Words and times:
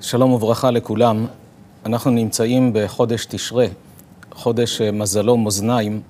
שלום 0.00 0.32
וברכה 0.32 0.70
לכולם. 0.70 1.26
אנחנו 1.86 2.10
נמצאים 2.10 2.70
בחודש 2.74 3.26
תשרה, 3.26 3.66
חודש 4.32 4.80
מזלו 4.80 5.36
מאזניים, 5.36 6.00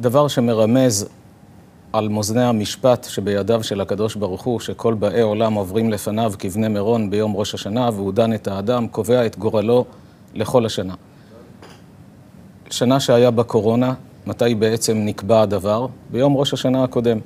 דבר 0.00 0.28
שמרמז 0.28 1.08
על 1.92 2.08
מאזני 2.08 2.42
המשפט 2.42 3.06
שבידיו 3.10 3.62
של 3.62 3.80
הקדוש 3.80 4.14
ברוך 4.14 4.42
הוא, 4.42 4.60
שכל 4.60 4.94
באי 4.94 5.20
עולם 5.20 5.54
עוברים 5.54 5.90
לפניו 5.90 6.32
כבני 6.38 6.68
מירון 6.68 7.10
ביום 7.10 7.36
ראש 7.36 7.54
השנה, 7.54 7.90
והוא 7.94 8.12
דן 8.12 8.34
את 8.34 8.48
האדם, 8.48 8.88
קובע 8.88 9.26
את 9.26 9.38
גורלו 9.38 9.84
לכל 10.34 10.66
השנה. 10.66 10.94
שנה 12.70 13.00
שהיה 13.00 13.30
בקורונה, 13.30 13.94
מתי 14.26 14.54
בעצם 14.54 14.96
נקבע 14.96 15.42
הדבר? 15.42 15.86
ביום 16.10 16.36
ראש 16.36 16.52
השנה 16.52 16.84
הקודם. 16.84 17.18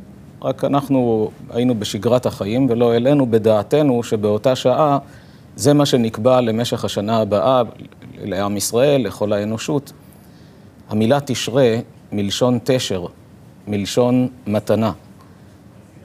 רק 0.43 0.64
אנחנו 0.64 1.30
היינו 1.50 1.75
בשגרת 1.75 2.27
החיים 2.27 2.66
ולא 2.70 2.93
העלינו 2.93 3.30
בדעתנו 3.30 4.02
שבאותה 4.02 4.57
שעה 4.57 4.98
זה 5.57 5.75
מה 5.75 5.87
שנקבע 5.87 6.41
למשך 6.41 6.84
השנה 6.84 7.19
הבאה 7.19 7.62
לעם 8.24 8.56
ישראל, 8.56 9.06
לכל 9.06 9.33
האנושות. 9.33 9.92
המילה 10.88 11.19
תשרה 11.24 11.77
מלשון 12.12 12.59
תשר, 12.64 13.06
מלשון 13.66 14.28
מתנה. 14.47 14.92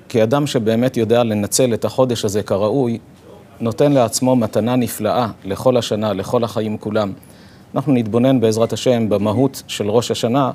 כי 0.09 0.23
אדם 0.23 0.47
שבאמת 0.47 0.97
יודע 0.97 1.23
לנצל 1.23 1.73
את 1.73 1.85
החודש 1.85 2.25
הזה 2.25 2.43
כראוי, 2.43 2.97
נותן 3.59 3.91
לעצמו 3.91 4.35
מתנה 4.35 4.75
נפלאה 4.75 5.27
לכל 5.45 5.77
השנה, 5.77 6.13
לכל 6.13 6.43
החיים 6.43 6.77
כולם. 6.77 7.13
אנחנו 7.75 7.93
נתבונן 7.93 8.39
בעזרת 8.39 8.73
השם 8.73 9.09
במהות 9.09 9.63
של 9.67 9.89
ראש 9.89 10.11
השנה, 10.11 10.51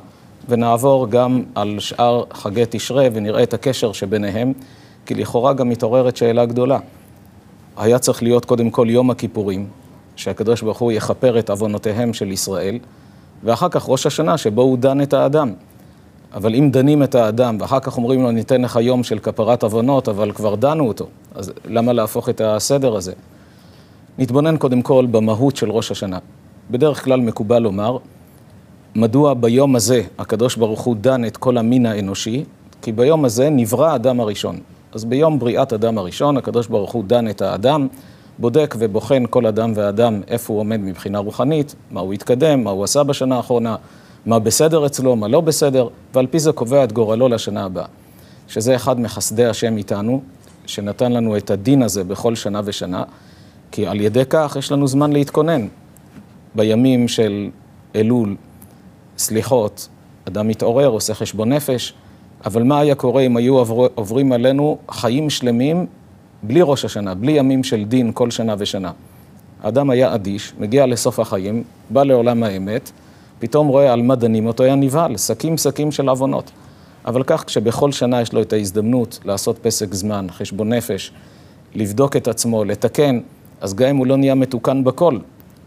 ונעבור 0.49 1.09
גם 1.11 1.43
על 1.55 1.77
שאר 1.79 2.25
חגי 2.33 2.65
תשרה 2.71 3.09
ונראה 3.13 3.43
את 3.43 3.55
הקשר 3.55 3.93
שביניהם, 3.93 4.53
כי 5.07 5.15
לכאורה 5.15 5.53
גם 5.53 5.69
מתעוררת 5.69 6.17
שאלה 6.17 6.47
גדולה. 6.47 6.79
היה 7.77 7.99
צריך 7.99 8.23
להיות 8.23 8.45
קודם 8.45 8.71
כל 8.71 8.87
יום 8.91 9.11
הכיפורים, 9.11 9.67
שהקדוש 10.17 10.63
ברוך 10.63 10.79
הוא 10.79 10.93
יכפר 10.93 11.39
את 11.39 11.51
עוונותיהם 11.51 12.13
של 12.13 12.33
ישראל, 12.33 12.79
ואחר 13.45 13.69
כך 13.69 13.89
ראש 13.89 14.07
השנה 14.07 14.39
שבו 14.39 14.63
הוא 14.63 14.79
דן 14.79 15.01
את 15.01 15.13
האדם. 15.13 15.53
אבל 16.35 16.55
אם 16.55 16.71
דנים 16.71 17.03
את 17.03 17.15
האדם, 17.15 17.57
ואחר 17.61 17.81
כך 17.81 17.97
אומרים 17.97 18.23
לו, 18.23 18.31
ניתן 18.31 18.63
לך 18.63 18.79
יום 18.83 19.05
של 19.05 19.19
כפרת 19.19 19.63
עוונות, 19.63 20.09
אבל 20.09 20.33
כבר 20.33 20.55
דנו 20.55 20.89
אותו, 20.89 21.07
אז 21.35 21.53
למה 21.65 21.93
להפוך 21.93 22.29
את 22.29 22.41
הסדר 22.41 22.97
הזה? 22.97 23.13
נתבונן 24.19 24.57
קודם 24.57 24.83
כל 24.83 25.07
במהות 25.11 25.57
של 25.57 25.71
ראש 25.71 25.91
השנה. 25.91 26.19
בדרך 26.71 27.05
כלל 27.05 27.21
מקובל 27.21 27.59
לומר, 27.59 27.99
מדוע 28.99 29.35
ביום 29.35 29.77
הזה 29.77 30.03
הקדוש 30.19 30.57
ברוך 30.57 30.81
הוא 30.81 30.97
דן 30.97 31.25
את 31.25 31.37
כל 31.37 31.59
המין 31.59 31.87
האנושי? 31.87 32.45
כי 32.83 32.93
ביום 32.93 33.25
הזה 33.25 33.51
נברא 33.51 33.91
האדם 33.91 34.21
הראשון. 34.21 34.59
אז 34.93 35.05
ביום 35.05 35.39
בריאת 35.39 35.73
אדם 35.73 35.99
הראשון, 35.99 36.37
הקדוש 36.37 36.67
ברוך 36.67 36.93
הוא 36.93 37.05
דן 37.07 37.29
את 37.29 37.43
האדם, 37.43 37.89
בודק 38.39 38.75
ובוחן 38.79 39.25
כל 39.31 39.47
אדם 39.47 39.73
ואדם 39.75 40.21
איפה 40.29 40.53
הוא 40.53 40.61
עומד 40.61 40.81
מבחינה 40.81 41.19
רוחנית, 41.19 41.75
מה 41.91 42.01
הוא 42.01 42.13
התקדם, 42.13 42.65
מה 42.65 42.71
הוא 42.71 42.85
עשה 42.85 43.03
בשנה 43.03 43.37
האחרונה, 43.37 43.77
מה 44.27 44.39
בסדר 44.39 44.87
אצלו, 44.87 45.17
מה 45.17 45.29
לא 45.29 45.41
בסדר, 45.41 45.89
ועל 46.15 46.27
פי 46.27 46.39
זה 46.39 46.53
קובע 46.53 46.85
את 46.85 46.93
גורלו 46.93 47.29
לשנה 47.29 47.65
הבאה. 47.65 47.87
שזה 48.49 48.77
אחד 48.77 49.01
מחסדי 49.01 49.47
השם 49.47 49.77
איתנו, 49.77 50.21
שנתן 50.67 51.13
לנו 51.13 51.37
את 51.37 51.51
הדין 51.51 51.83
הזה 51.83 52.05
בכל 52.05 52.35
שנה 52.35 52.61
ושנה, 52.65 53.03
כי 53.73 53.87
על 53.87 54.01
ידי 54.01 54.23
כך 54.31 54.57
יש 54.59 54.73
לנו 54.73 54.89
זמן 54.89 55.13
להתכונן. 55.13 55.67
בימים 56.55 57.09
של 57.09 57.51
אלול, 57.97 58.37
סליחות, 59.19 59.89
אדם 60.29 60.49
מתעורר, 60.49 60.87
עושה 60.87 61.15
חשבון 61.15 61.53
נפש, 61.53 61.95
אבל 62.45 62.63
מה 62.63 62.79
היה 62.81 62.95
קורה 62.95 63.23
אם 63.23 63.37
היו 63.37 63.59
עובר, 63.59 63.87
עוברים 63.95 64.33
עלינו 64.33 64.79
חיים 64.91 65.31
שלמים 65.31 65.87
בלי 66.43 66.61
ראש 66.63 66.85
השנה, 66.85 67.15
בלי 67.15 67.33
ימים 67.33 67.65
של 67.65 67.85
דין 67.85 68.11
כל 68.15 68.31
שנה 68.31 68.55
ושנה? 68.59 68.93
האדם 69.63 69.91
היה 69.91 70.15
אדיש, 70.15 70.53
מגיע 70.59 70.87
לסוף 70.87 71.21
החיים, 71.21 71.63
בא 71.91 72.03
לעולם 72.03 72.43
האמת, 72.43 72.91
פתאום 73.39 73.69
רואה 73.69 73.93
על 73.93 74.03
מה 74.03 74.15
דנים 74.15 74.47
אותו, 74.47 74.65
היה 74.65 74.75
נבהל, 74.75 75.17
שקים 75.17 75.57
שקים 75.57 75.93
של 75.93 76.09
עוונות. 76.09 76.51
אבל 77.07 77.23
כך, 77.23 77.45
כשבכל 77.47 77.93
שנה 77.93 78.21
יש 78.21 78.33
לו 78.33 78.43
את 78.43 78.53
ההזדמנות 78.53 79.19
לעשות 79.25 79.59
פסק 79.59 79.95
זמן, 79.95 80.27
חשבון 80.31 80.73
נפש, 80.73 81.13
לבדוק 81.75 82.17
את 82.17 82.29
עצמו, 82.29 82.65
לתקן, 82.65 83.21
אז 83.61 83.75
גם 83.75 83.89
אם 83.89 83.97
הוא 83.97 84.07
לא 84.07 84.17
נהיה 84.17 84.35
מתוקן 84.35 84.85
בכל, 84.85 85.19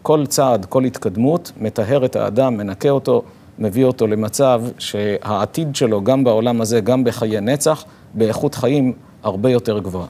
כל 0.02 0.26
צעד, 0.26 0.66
כל 0.66 0.84
התקדמות, 0.84 1.52
מטהר 1.58 2.06
את 2.06 2.16
האדם, 2.16 2.58
מנקה 2.58 2.90
אותו, 2.90 3.24
מביא 3.60 3.86
אותו 3.86 4.08
למצב 4.08 4.64
שהעתיד 4.78 5.76
שלו, 5.76 6.04
גם 6.04 6.24
בעולם 6.24 6.62
הזה, 6.62 6.80
גם 6.80 7.04
בחיי 7.04 7.42
נצח, 7.42 7.86
באיכות 8.14 8.56
חיים 8.56 8.94
הרבה 9.24 9.50
יותר 9.50 9.80
גבוהה. 9.80 10.08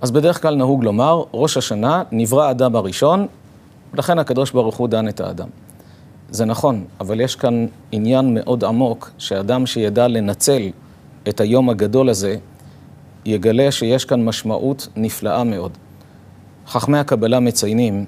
אז 0.00 0.10
בדרך 0.10 0.42
כלל 0.42 0.54
נהוג 0.54 0.84
לומר, 0.84 1.22
ראש 1.34 1.56
השנה 1.56 2.02
נברא 2.12 2.44
האדם 2.44 2.76
הראשון, 2.76 3.26
לכן 3.94 4.18
הקדוש 4.18 4.50
ברוך 4.50 4.76
הוא 4.76 4.88
דן 4.88 5.08
את 5.08 5.20
האדם. 5.20 5.48
זה 6.30 6.44
נכון, 6.44 6.84
אבל 7.00 7.20
יש 7.20 7.36
כאן 7.36 7.66
עניין 7.92 8.34
מאוד 8.34 8.64
עמוק, 8.64 9.10
שאדם 9.18 9.66
שידע 9.66 10.08
לנצל 10.08 10.62
את 11.28 11.40
היום 11.40 11.70
הגדול 11.70 12.08
הזה, 12.08 12.36
יגלה 13.24 13.72
שיש 13.72 14.04
כאן 14.04 14.24
משמעות 14.24 14.88
נפלאה 14.96 15.44
מאוד. 15.44 15.72
חכמי 16.66 16.98
הקבלה 16.98 17.40
מציינים 17.40 18.04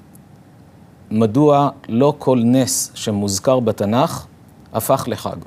מדוע 1.11 1.69
לא 1.89 2.13
כל 2.17 2.41
נס 2.45 2.91
שמוזכר 2.93 3.59
בתנ"ך 3.59 4.25
הפך 4.73 5.03
לחג. 5.07 5.37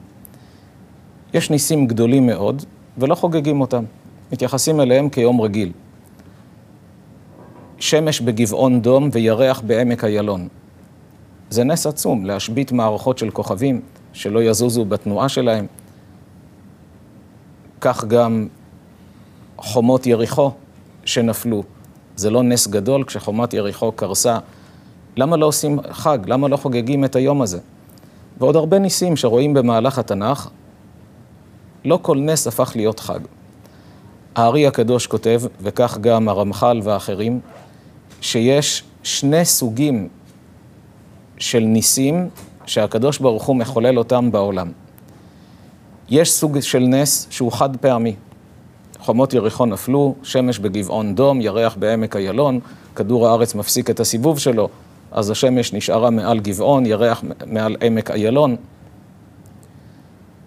יש 1.34 1.50
ניסים 1.50 1.86
גדולים 1.86 2.26
מאוד 2.26 2.62
ולא 2.98 3.14
חוגגים 3.14 3.60
אותם, 3.60 3.84
מתייחסים 4.32 4.80
אליהם 4.80 5.08
כיום 5.08 5.40
רגיל. 5.40 5.72
שמש 7.78 8.20
בגבעון 8.20 8.82
דום 8.82 9.08
וירח 9.12 9.60
בעמק 9.66 10.04
איילון. 10.04 10.48
זה 11.50 11.64
נס 11.64 11.86
עצום 11.86 12.24
להשבית 12.24 12.72
מערכות 12.72 13.18
של 13.18 13.30
כוכבים 13.30 13.80
שלא 14.12 14.42
יזוזו 14.42 14.84
בתנועה 14.84 15.28
שלהם. 15.28 15.66
כך 17.80 18.04
גם 18.04 18.48
חומות 19.56 20.06
יריחו 20.06 20.50
שנפלו. 21.04 21.62
זה 22.16 22.30
לא 22.30 22.42
נס 22.42 22.66
גדול 22.66 23.04
כשחומת 23.04 23.54
יריחו 23.54 23.92
קרסה. 23.92 24.38
למה 25.16 25.36
לא 25.36 25.46
עושים 25.46 25.78
חג? 25.90 26.18
למה 26.26 26.48
לא 26.48 26.56
חוגגים 26.56 27.04
את 27.04 27.16
היום 27.16 27.42
הזה? 27.42 27.58
ועוד 28.38 28.56
הרבה 28.56 28.78
ניסים 28.78 29.16
שרואים 29.16 29.54
במהלך 29.54 29.98
התנ"ך, 29.98 30.48
לא 31.84 31.98
כל 32.02 32.18
נס 32.18 32.46
הפך 32.46 32.72
להיות 32.76 33.00
חג. 33.00 33.20
הארי 34.34 34.66
הקדוש 34.66 35.06
כותב, 35.06 35.42
וכך 35.60 35.98
גם 36.00 36.28
הרמח"ל 36.28 36.80
ואחרים, 36.84 37.40
שיש 38.20 38.84
שני 39.02 39.44
סוגים 39.44 40.08
של 41.38 41.60
ניסים 41.60 42.28
שהקדוש 42.66 43.18
ברוך 43.18 43.44
הוא 43.44 43.56
מחולל 43.56 43.98
אותם 43.98 44.32
בעולם. 44.32 44.72
יש 46.08 46.32
סוג 46.32 46.60
של 46.60 46.78
נס 46.78 47.26
שהוא 47.30 47.52
חד 47.52 47.76
פעמי. 47.76 48.14
חומות 48.98 49.34
יריחו 49.34 49.66
נפלו, 49.66 50.14
שמש 50.22 50.58
בגבעון 50.58 51.14
דום, 51.14 51.40
ירח 51.40 51.76
בעמק 51.78 52.16
איילון, 52.16 52.60
כדור 52.96 53.28
הארץ 53.28 53.54
מפסיק 53.54 53.90
את 53.90 54.00
הסיבוב 54.00 54.38
שלו, 54.38 54.68
אז 55.12 55.30
השמש 55.30 55.72
נשארה 55.72 56.10
מעל 56.10 56.40
גבעון, 56.40 56.86
ירח 56.86 57.24
מעל 57.46 57.76
עמק 57.80 58.10
איילון. 58.10 58.56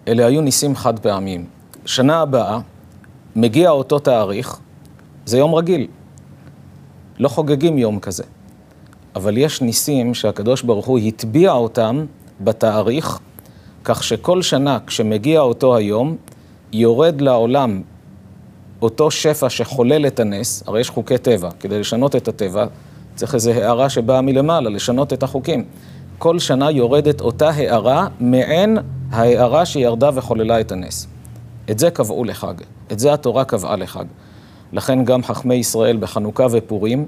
אלה 0.08 0.26
היו 0.26 0.40
ניסים 0.40 0.76
חד 0.76 0.98
פעמיים. 0.98 1.44
שנה 1.84 2.20
הבאה, 2.20 2.58
מגיע 3.36 3.70
אותו 3.70 3.98
תאריך, 3.98 4.58
זה 5.26 5.38
יום 5.38 5.54
רגיל. 5.54 5.86
לא 7.18 7.28
חוגגים 7.28 7.78
יום 7.78 7.98
כזה. 7.98 8.24
אבל 9.14 9.38
יש 9.38 9.60
ניסים 9.60 10.14
שהקדוש 10.14 10.62
ברוך 10.62 10.86
הוא 10.86 10.98
הטביע 10.98 11.52
אותם 11.52 12.06
בתאריך, 12.40 13.18
כך 13.84 14.04
שכל 14.04 14.42
שנה 14.42 14.78
כשמגיע 14.86 15.40
אותו 15.40 15.76
היום, 15.76 16.16
יורד 16.72 17.20
לעולם 17.20 17.82
אותו 18.82 19.10
שפע 19.10 19.50
שחולל 19.50 20.06
את 20.06 20.20
הנס, 20.20 20.62
הרי 20.66 20.80
יש 20.80 20.90
חוקי 20.90 21.18
טבע, 21.18 21.50
כדי 21.60 21.80
לשנות 21.80 22.16
את 22.16 22.28
הטבע, 22.28 22.66
צריך 23.16 23.34
איזו 23.34 23.50
הערה 23.50 23.88
שבאה 23.88 24.20
מלמעלה, 24.20 24.70
לשנות 24.70 25.12
את 25.12 25.22
החוקים. 25.22 25.64
כל 26.18 26.38
שנה 26.38 26.70
יורדת 26.70 27.20
אותה 27.20 27.50
הערה 27.50 28.08
מעין 28.20 28.78
ההערה 29.10 29.66
שירדה 29.66 30.10
וחוללה 30.14 30.60
את 30.60 30.72
הנס. 30.72 31.06
את 31.70 31.78
זה 31.78 31.90
קבעו 31.90 32.24
לחג, 32.24 32.54
את 32.92 32.98
זה 32.98 33.12
התורה 33.12 33.44
קבעה 33.44 33.76
לחג. 33.76 34.04
לכן 34.72 35.04
גם 35.04 35.22
חכמי 35.22 35.54
ישראל 35.54 35.96
בחנוכה 35.96 36.46
ופורים 36.50 37.06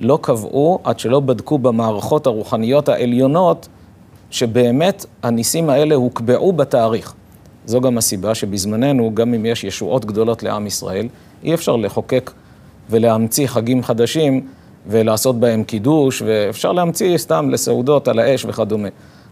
לא 0.00 0.18
קבעו 0.22 0.78
עד 0.84 0.98
שלא 0.98 1.20
בדקו 1.20 1.58
במערכות 1.58 2.26
הרוחניות 2.26 2.88
העליונות 2.88 3.68
שבאמת 4.30 5.06
הניסים 5.22 5.70
האלה 5.70 5.94
הוקבעו 5.94 6.52
בתאריך. 6.52 7.14
זו 7.66 7.80
גם 7.80 7.98
הסיבה 7.98 8.34
שבזמננו, 8.34 9.14
גם 9.14 9.34
אם 9.34 9.46
יש 9.46 9.64
ישועות 9.64 10.04
גדולות 10.04 10.42
לעם 10.42 10.66
ישראל, 10.66 11.08
אי 11.44 11.54
אפשר 11.54 11.76
לחוקק 11.76 12.30
ולהמציא 12.90 13.46
חגים 13.46 13.82
חדשים 13.82 14.46
ולעשות 14.86 15.40
בהם 15.40 15.64
קידוש, 15.64 16.22
ואפשר 16.26 16.72
להמציא 16.72 17.18
סתם 17.18 17.50
לסעודות 17.50 18.08
על 18.08 18.18
האש 18.18 18.44
וכדומה. 18.44 18.88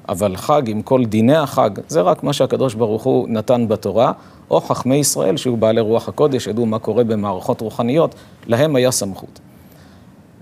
אבל 0.08 0.36
חג 0.36 0.62
עם 0.66 0.82
כל 0.82 1.04
דיני 1.04 1.36
החג, 1.36 1.70
זה 1.88 2.00
רק 2.00 2.22
מה 2.22 2.32
שהקדוש 2.32 2.74
ברוך 2.74 3.02
הוא 3.02 3.28
נתן 3.28 3.68
בתורה, 3.68 4.12
או 4.50 4.60
חכמי 4.60 4.96
ישראל, 4.96 5.36
שהיו 5.36 5.56
בעלי 5.56 5.80
רוח 5.80 6.08
הקודש, 6.08 6.46
ידעו 6.46 6.66
מה 6.66 6.78
קורה 6.78 7.04
במערכות 7.04 7.60
רוחניות, 7.60 8.14
להם 8.46 8.76
היה 8.76 8.90
סמכות. 8.90 9.40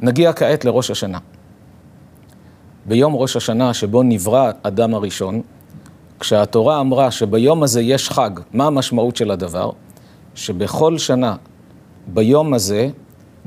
נגיע 0.00 0.32
כעת 0.32 0.64
לראש 0.64 0.90
השנה. 0.90 1.18
ביום 2.86 3.14
ראש 3.14 3.36
השנה 3.36 3.74
שבו 3.74 4.02
נברא 4.02 4.50
אדם 4.62 4.94
הראשון, 4.94 5.42
כשהתורה 6.20 6.80
אמרה 6.80 7.10
שביום 7.10 7.62
הזה 7.62 7.82
יש 7.82 8.10
חג, 8.10 8.30
מה 8.52 8.66
המשמעות 8.66 9.16
של 9.16 9.30
הדבר? 9.30 9.70
שבכל 10.34 10.98
שנה, 10.98 11.36
ביום 12.06 12.54
הזה, 12.54 12.88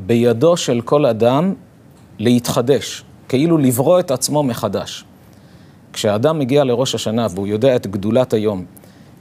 בידו 0.06 0.58
של 0.58 0.82
כל 0.82 1.06
אדם 1.06 1.54
להתחדש, 2.20 3.04
כאילו 3.30 3.58
לברוא 3.58 4.00
את 4.00 4.12
עצמו 4.12 4.44
מחדש. 4.44 5.06
כשאדם 5.94 6.40
מגיע 6.40 6.64
לראש 6.64 6.96
השנה 6.96 7.28
והוא 7.36 7.48
יודע 7.48 7.76
את 7.76 7.88
גדולת 7.88 8.34
היום, 8.34 8.66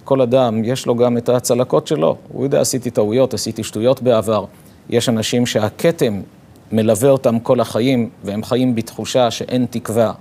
כל 0.05 0.21
אדם 0.21 0.65
יש 0.65 0.87
לו 0.87 0.97
גם 0.97 1.17
את 1.17 1.29
הצלקות 1.29 1.87
שלו. 1.87 2.17
הוא 2.33 2.45
יודע, 2.45 2.61
עשיתי 2.61 2.91
טעויות, 2.91 3.35
עשיתי 3.35 3.65
שטויות 3.65 4.03
בעבר. 4.03 4.45
יש 4.91 5.09
אנשים 5.09 5.47
שהכתם 5.47 6.21
מלווה 6.73 7.11
אותם 7.11 7.39
כל 7.39 7.61
החיים, 7.61 8.11
והם 8.25 8.45
חיים 8.45 8.75
בתחושה 8.75 9.31
שאין 9.31 9.67
תקווה, 9.71 10.13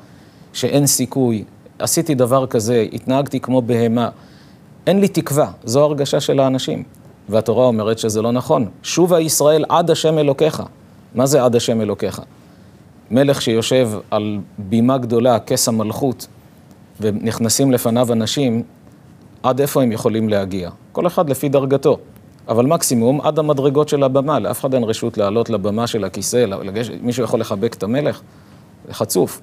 שאין 0.53 0.87
סיכוי. 0.87 1.43
עשיתי 1.79 2.15
דבר 2.15 2.47
כזה, 2.47 2.85
התנהגתי 2.93 3.39
כמו 3.39 3.61
בהמה. 3.61 4.09
אין 4.87 4.99
לי 4.99 5.07
תקווה, 5.07 5.51
זו 5.63 5.83
הרגשה 5.83 6.19
של 6.19 6.39
האנשים. 6.39 6.83
והתורה 7.29 7.65
אומרת 7.65 7.99
שזה 7.99 8.21
לא 8.21 8.31
נכון. 8.31 8.69
שובה 8.83 9.19
ישראל 9.19 9.65
עד 9.69 9.91
השם 9.91 10.17
אלוקיך. 10.17 10.63
מה 11.15 11.25
זה 11.25 11.43
עד 11.43 11.55
השם 11.55 11.81
אלוקיך? 11.81 12.21
מלך 13.11 13.41
שיושב 13.41 13.91
על 14.11 14.39
בימה 14.57 14.97
גדולה, 14.97 15.39
כס 15.39 15.67
המלכות, 15.67 16.27
ונכנסים 17.01 17.71
לפניו 17.71 18.13
אנשים, 18.13 18.63
עד 19.43 19.61
איפה 19.61 19.83
הם 19.83 19.91
יכולים 19.91 20.29
להגיע? 20.29 20.69
כל 20.91 21.07
אחד 21.07 21.29
לפי 21.29 21.49
דרגתו. 21.49 21.97
אבל 22.47 22.65
מקסימום 22.65 23.21
עד 23.21 23.39
המדרגות 23.39 23.89
של 23.89 24.03
הבמה, 24.03 24.39
לאף 24.39 24.59
אחד 24.59 24.73
אין 24.73 24.83
רשות 24.83 25.17
לעלות 25.17 25.49
לבמה 25.49 25.87
של 25.87 26.03
הכיסא, 26.03 26.37
לגש... 26.37 26.89
מישהו 27.01 27.23
יכול 27.23 27.39
לחבק 27.39 27.73
את 27.73 27.83
המלך? 27.83 28.21
זה 28.87 28.93
חצוף. 28.93 29.41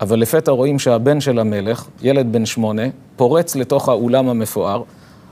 אבל 0.00 0.18
לפתע 0.20 0.52
רואים 0.52 0.78
שהבן 0.78 1.20
של 1.20 1.38
המלך, 1.38 1.88
ילד 2.02 2.32
בן 2.32 2.46
שמונה, 2.46 2.82
פורץ 3.16 3.56
לתוך 3.56 3.88
האולם 3.88 4.28
המפואר, 4.28 4.82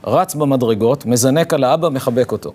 רץ 0.03 0.35
במדרגות, 0.35 1.05
מזנק 1.05 1.53
על 1.53 1.63
האבא, 1.63 1.89
מחבק 1.89 2.31
אותו. 2.31 2.51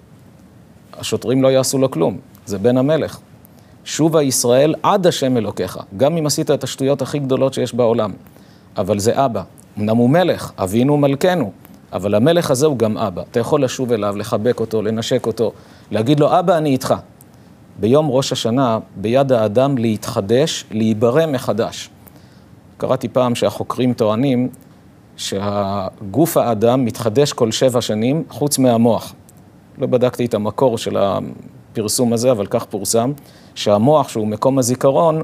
השוטרים 0.99 1.43
לא 1.43 1.49
יעשו 1.49 1.79
לו 1.79 1.91
כלום, 1.91 2.19
זה 2.47 2.59
בן 2.59 2.77
המלך. 2.77 3.19
שובה 3.85 4.23
ישראל 4.23 4.75
עד 4.83 5.07
השם 5.07 5.37
אלוקיך, 5.37 5.79
גם 5.97 6.17
אם 6.17 6.27
עשית 6.27 6.51
את 6.51 6.65
השטויות 6.65 7.03
הכי 7.03 7.19
גדולות 7.19 7.55
שיש 7.55 7.75
בעולם. 7.75 8.13
אבל 8.77 8.99
זה 8.99 9.25
אבא. 9.25 9.43
אמנם 9.79 9.97
הוא 9.97 10.11
מלך, 10.11 10.53
אבינו 10.59 10.97
מלכנו, 10.97 11.53
אבל 11.93 12.15
המלך 12.15 12.51
הזה 12.51 12.67
הוא 12.67 12.79
גם 12.79 12.99
אבא. 12.99 13.23
אתה 13.31 13.41
יכול 13.41 13.65
לשוב 13.65 13.93
אליו, 13.93 14.17
לחבק 14.17 14.61
אותו, 14.61 14.83
לנשק 14.83 15.27
אותו, 15.27 15.53
להגיד 15.91 16.21
לו, 16.21 16.39
אבא, 16.39 16.59
אני 16.59 16.71
איתך. 16.71 16.95
ביום 17.81 18.11
ראש 18.11 18.33
השנה, 18.33 18.79
ביד 18.97 19.33
האדם 19.33 19.79
להתחדש, 19.79 20.65
להיברא 20.71 21.27
מחדש. 21.27 21.91
קראתי 22.79 23.09
פעם 23.09 23.35
שהחוקרים 23.35 23.93
טוענים 23.93 24.49
שהגוף 25.17 26.37
האדם 26.37 26.85
מתחדש 26.85 27.33
כל 27.33 27.53
שבע 27.53 27.81
שנים, 27.81 28.25
חוץ 28.31 28.59
מהמוח. 28.59 29.15
לא 29.79 29.87
בדקתי 29.87 30.25
את 30.25 30.35
המקור 30.35 30.79
של 30.79 30.97
הפרסום 30.97 32.13
הזה, 32.13 32.31
אבל 32.31 32.47
כך 32.47 32.65
פורסם, 32.65 33.13
שהמוח, 33.55 34.09
שהוא 34.09 34.27
מקום 34.27 34.59
הזיכרון, 34.59 35.23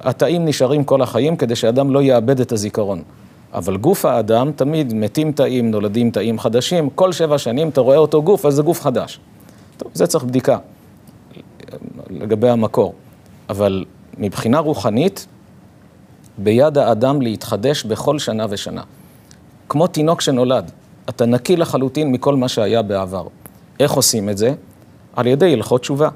התאים 0.00 0.44
נשארים 0.44 0.84
כל 0.84 1.02
החיים 1.02 1.36
כדי 1.36 1.56
שאדם 1.56 1.90
לא 1.90 2.02
יאבד 2.02 2.40
את 2.40 2.52
הזיכרון. 2.52 3.02
אבל 3.54 3.76
גוף 3.76 4.04
האדם, 4.04 4.52
תמיד 4.56 4.94
מתים 4.94 5.32
תאים, 5.32 5.70
נולדים 5.70 6.10
תאים 6.10 6.38
חדשים, 6.38 6.90
כל 6.90 7.12
שבע 7.12 7.38
שנים 7.38 7.68
אתה 7.68 7.80
רואה 7.80 7.96
אותו 7.96 8.22
גוף, 8.22 8.46
אז 8.46 8.54
זה 8.54 8.62
גוף 8.62 8.80
חדש. 8.80 9.20
טוב, 9.76 9.90
זה 9.94 10.06
צריך 10.06 10.24
בדיקה 10.24 10.58
לגבי 12.10 12.48
המקור. 12.48 12.94
אבל 13.48 13.84
מבחינה 14.18 14.58
רוחנית, 14.58 15.26
ביד 16.38 16.78
האדם 16.78 17.22
להתחדש 17.22 17.84
בכל 17.84 18.18
שנה 18.18 18.46
ושנה. 18.50 18.82
כמו 19.68 19.86
תינוק 19.86 20.20
שנולד, 20.20 20.70
אתה 21.08 21.26
נקי 21.26 21.56
לחלוטין 21.56 22.12
מכל 22.12 22.36
מה 22.36 22.48
שהיה 22.48 22.82
בעבר. 22.82 23.26
איך 23.80 23.92
עושים 23.92 24.28
את 24.28 24.38
זה? 24.38 24.54
על 25.16 25.26
ידי 25.26 25.52
הלכות 25.52 25.80
תשובה. 25.80 26.08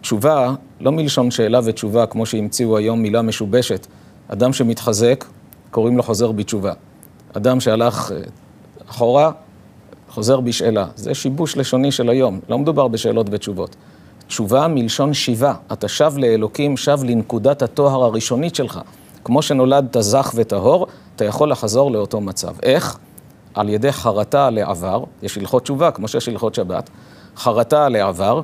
תשובה, 0.00 0.54
לא 0.80 0.92
מלשון 0.92 1.30
שאלה 1.30 1.60
ותשובה, 1.64 2.06
כמו 2.06 2.26
שהמציאו 2.26 2.76
היום 2.76 3.02
מילה 3.02 3.22
משובשת. 3.22 3.86
אדם 4.28 4.52
שמתחזק, 4.52 5.24
קוראים 5.70 5.96
לו 5.96 6.02
חוזר 6.02 6.32
בתשובה. 6.32 6.72
אדם 7.32 7.60
שהלך 7.60 8.12
אה, 8.12 8.18
אחורה, 8.90 9.30
חוזר 10.08 10.40
בשאלה. 10.40 10.86
זה 10.96 11.14
שיבוש 11.14 11.56
לשוני 11.56 11.92
של 11.92 12.08
היום, 12.08 12.40
לא 12.48 12.58
מדובר 12.58 12.88
בשאלות 12.88 13.26
ותשובות. 13.30 13.76
תשובה 14.28 14.68
מלשון 14.68 15.14
שיבה, 15.14 15.54
אתה 15.72 15.88
שב 15.88 16.12
לאלוקים, 16.16 16.76
שב 16.76 16.98
לנקודת 17.04 17.62
הטוהר 17.62 18.02
הראשונית 18.02 18.54
שלך. 18.54 18.80
כמו 19.24 19.42
שנולדת 19.42 19.96
זך 20.00 20.32
וטהור, 20.34 20.86
אתה 21.16 21.24
יכול 21.24 21.50
לחזור 21.50 21.90
לאותו 21.90 22.20
מצב. 22.20 22.54
איך? 22.62 22.98
על 23.54 23.68
ידי 23.68 23.92
חרטה 23.92 24.50
לעבר, 24.50 25.04
יש 25.22 25.38
הלכות 25.38 25.62
תשובה, 25.62 25.90
כמו 25.90 26.08
שיש 26.08 26.28
הלכות 26.28 26.54
שבת, 26.54 26.90
חרטה 27.36 27.88
לעבר, 27.88 28.40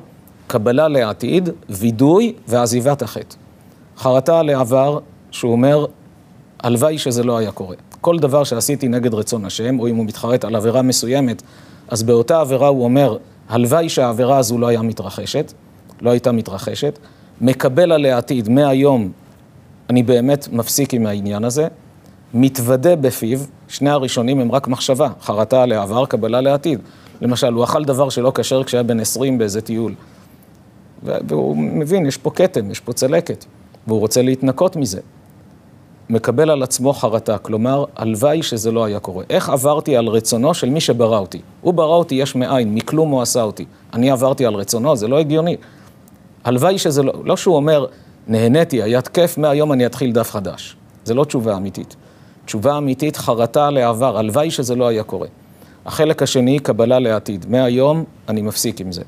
קבלה 0.47 0.87
לעתיד, 0.87 1.49
וידוי 1.69 2.33
ועזיבת 2.47 3.01
החטא. 3.01 3.35
חרטה 3.97 4.43
לעבר, 4.43 4.99
שהוא 5.31 5.51
אומר, 5.51 5.85
הלוואי 6.59 6.97
שזה 6.97 7.23
לא 7.23 7.37
היה 7.37 7.51
קורה. 7.51 7.75
כל 8.01 8.19
דבר 8.19 8.43
שעשיתי 8.43 8.87
נגד 8.87 9.13
רצון 9.13 9.45
השם, 9.45 9.79
או 9.79 9.87
אם 9.87 9.95
הוא 9.95 10.05
מתחרט 10.05 10.45
על 10.45 10.55
עבירה 10.55 10.81
מסוימת, 10.81 11.41
אז 11.87 12.03
באותה 12.03 12.41
עבירה 12.41 12.67
הוא 12.67 12.83
אומר, 12.83 13.17
הלוואי 13.49 13.89
שהעבירה 13.89 14.37
הזו 14.37 14.57
לא 14.57 14.67
היה 14.67 14.81
מתרחשת, 14.81 15.53
לא 16.05 16.09
הייתה 16.09 16.31
מתרחשת, 16.31 16.99
מקבל 17.41 17.91
עליה 17.91 18.17
עתיד, 18.17 18.49
מהיום 18.49 19.11
אני 19.89 20.03
באמת 20.03 20.47
מפסיק 20.51 20.93
עם 20.93 21.05
העניין 21.05 21.43
הזה, 21.43 21.67
מתוודה 22.33 22.95
בפיו, 22.95 23.39
שני 23.67 23.89
הראשונים 23.89 24.39
הם 24.39 24.51
רק 24.51 24.67
מחשבה, 24.67 25.09
חרטה 25.21 25.63
על 25.63 25.71
העבר, 25.71 26.05
קבלה 26.05 26.41
לעתיד. 26.41 26.79
למשל, 27.21 27.53
הוא 27.53 27.63
אכל 27.63 27.83
דבר 27.85 28.09
שלא 28.09 28.31
כשר 28.35 28.63
כשהיה 28.63 28.83
בן 28.83 28.99
20 28.99 29.37
באיזה 29.37 29.61
טיול. 29.61 29.93
והוא 31.03 31.57
מבין, 31.57 32.05
יש 32.05 32.17
פה 32.17 32.31
כתם, 32.31 32.71
יש 32.71 32.79
פה 32.79 32.93
צלקת, 32.93 33.45
והוא 33.87 33.99
רוצה 33.99 34.21
להתנקות 34.21 34.75
מזה. 34.75 34.99
מקבל 36.09 36.49
על 36.49 36.63
עצמו 36.63 36.93
חרטה, 36.93 37.37
כלומר, 37.37 37.85
הלוואי 37.95 38.43
שזה 38.43 38.71
לא 38.71 38.85
היה 38.85 38.99
קורה. 38.99 39.23
איך 39.29 39.49
עברתי 39.49 39.97
על 39.97 40.07
רצונו 40.07 40.53
של 40.53 40.69
מי 40.69 40.81
שברא 40.81 41.17
אותי? 41.17 41.41
הוא 41.61 41.73
ברא 41.73 41.95
אותי 41.95 42.15
יש 42.15 42.35
מאין, 42.35 42.75
מכלום 42.75 43.09
הוא 43.09 43.21
עשה 43.21 43.41
אותי. 43.41 43.65
אני 43.93 44.11
עברתי 44.11 44.45
על 44.45 44.53
רצונו, 44.53 44.95
זה 44.95 45.07
לא 45.07 45.19
הגיוני. 45.19 45.55
הלוואי 46.45 46.77
שזה 46.77 47.03
לא, 47.03 47.13
לא 47.23 47.37
שהוא 47.37 47.55
אומר, 47.55 47.85
נהניתי, 48.27 48.83
היה 48.83 49.01
כיף, 49.01 49.37
מהיום 49.37 49.73
אני 49.73 49.85
אתחיל 49.85 50.11
דף 50.11 50.31
חדש. 50.31 50.75
זה 51.05 51.13
לא 51.13 51.23
תשובה 51.23 51.57
אמיתית. 51.57 51.95
תשובה 52.45 52.77
אמיתית, 52.77 53.17
חרטה 53.17 53.69
לעבר, 53.69 54.17
הלוואי 54.17 54.51
שזה 54.51 54.75
לא 54.75 54.87
היה 54.87 55.03
קורה. 55.03 55.27
החלק 55.85 56.21
השני, 56.21 56.59
קבלה 56.59 56.99
לעתיד. 56.99 57.45
מהיום 57.49 58.03
אני 58.29 58.41
מפסיק 58.41 58.81
עם 58.81 58.91
זה. 58.91 59.01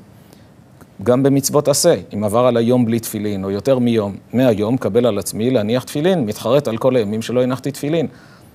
גם 1.02 1.22
במצוות 1.22 1.68
עשה, 1.68 1.94
אם 2.14 2.24
עבר 2.24 2.46
על 2.46 2.56
היום 2.56 2.84
בלי 2.84 3.00
תפילין, 3.00 3.44
או 3.44 3.50
יותר 3.50 3.78
מיום, 3.78 4.16
מהיום 4.32 4.76
קבל 4.76 5.06
על 5.06 5.18
עצמי 5.18 5.50
להניח 5.50 5.84
תפילין, 5.84 6.26
מתחרט 6.26 6.68
על 6.68 6.76
כל 6.76 6.96
הימים 6.96 7.22
שלא 7.22 7.42
הנחתי 7.42 7.70
תפילין. 7.70 8.06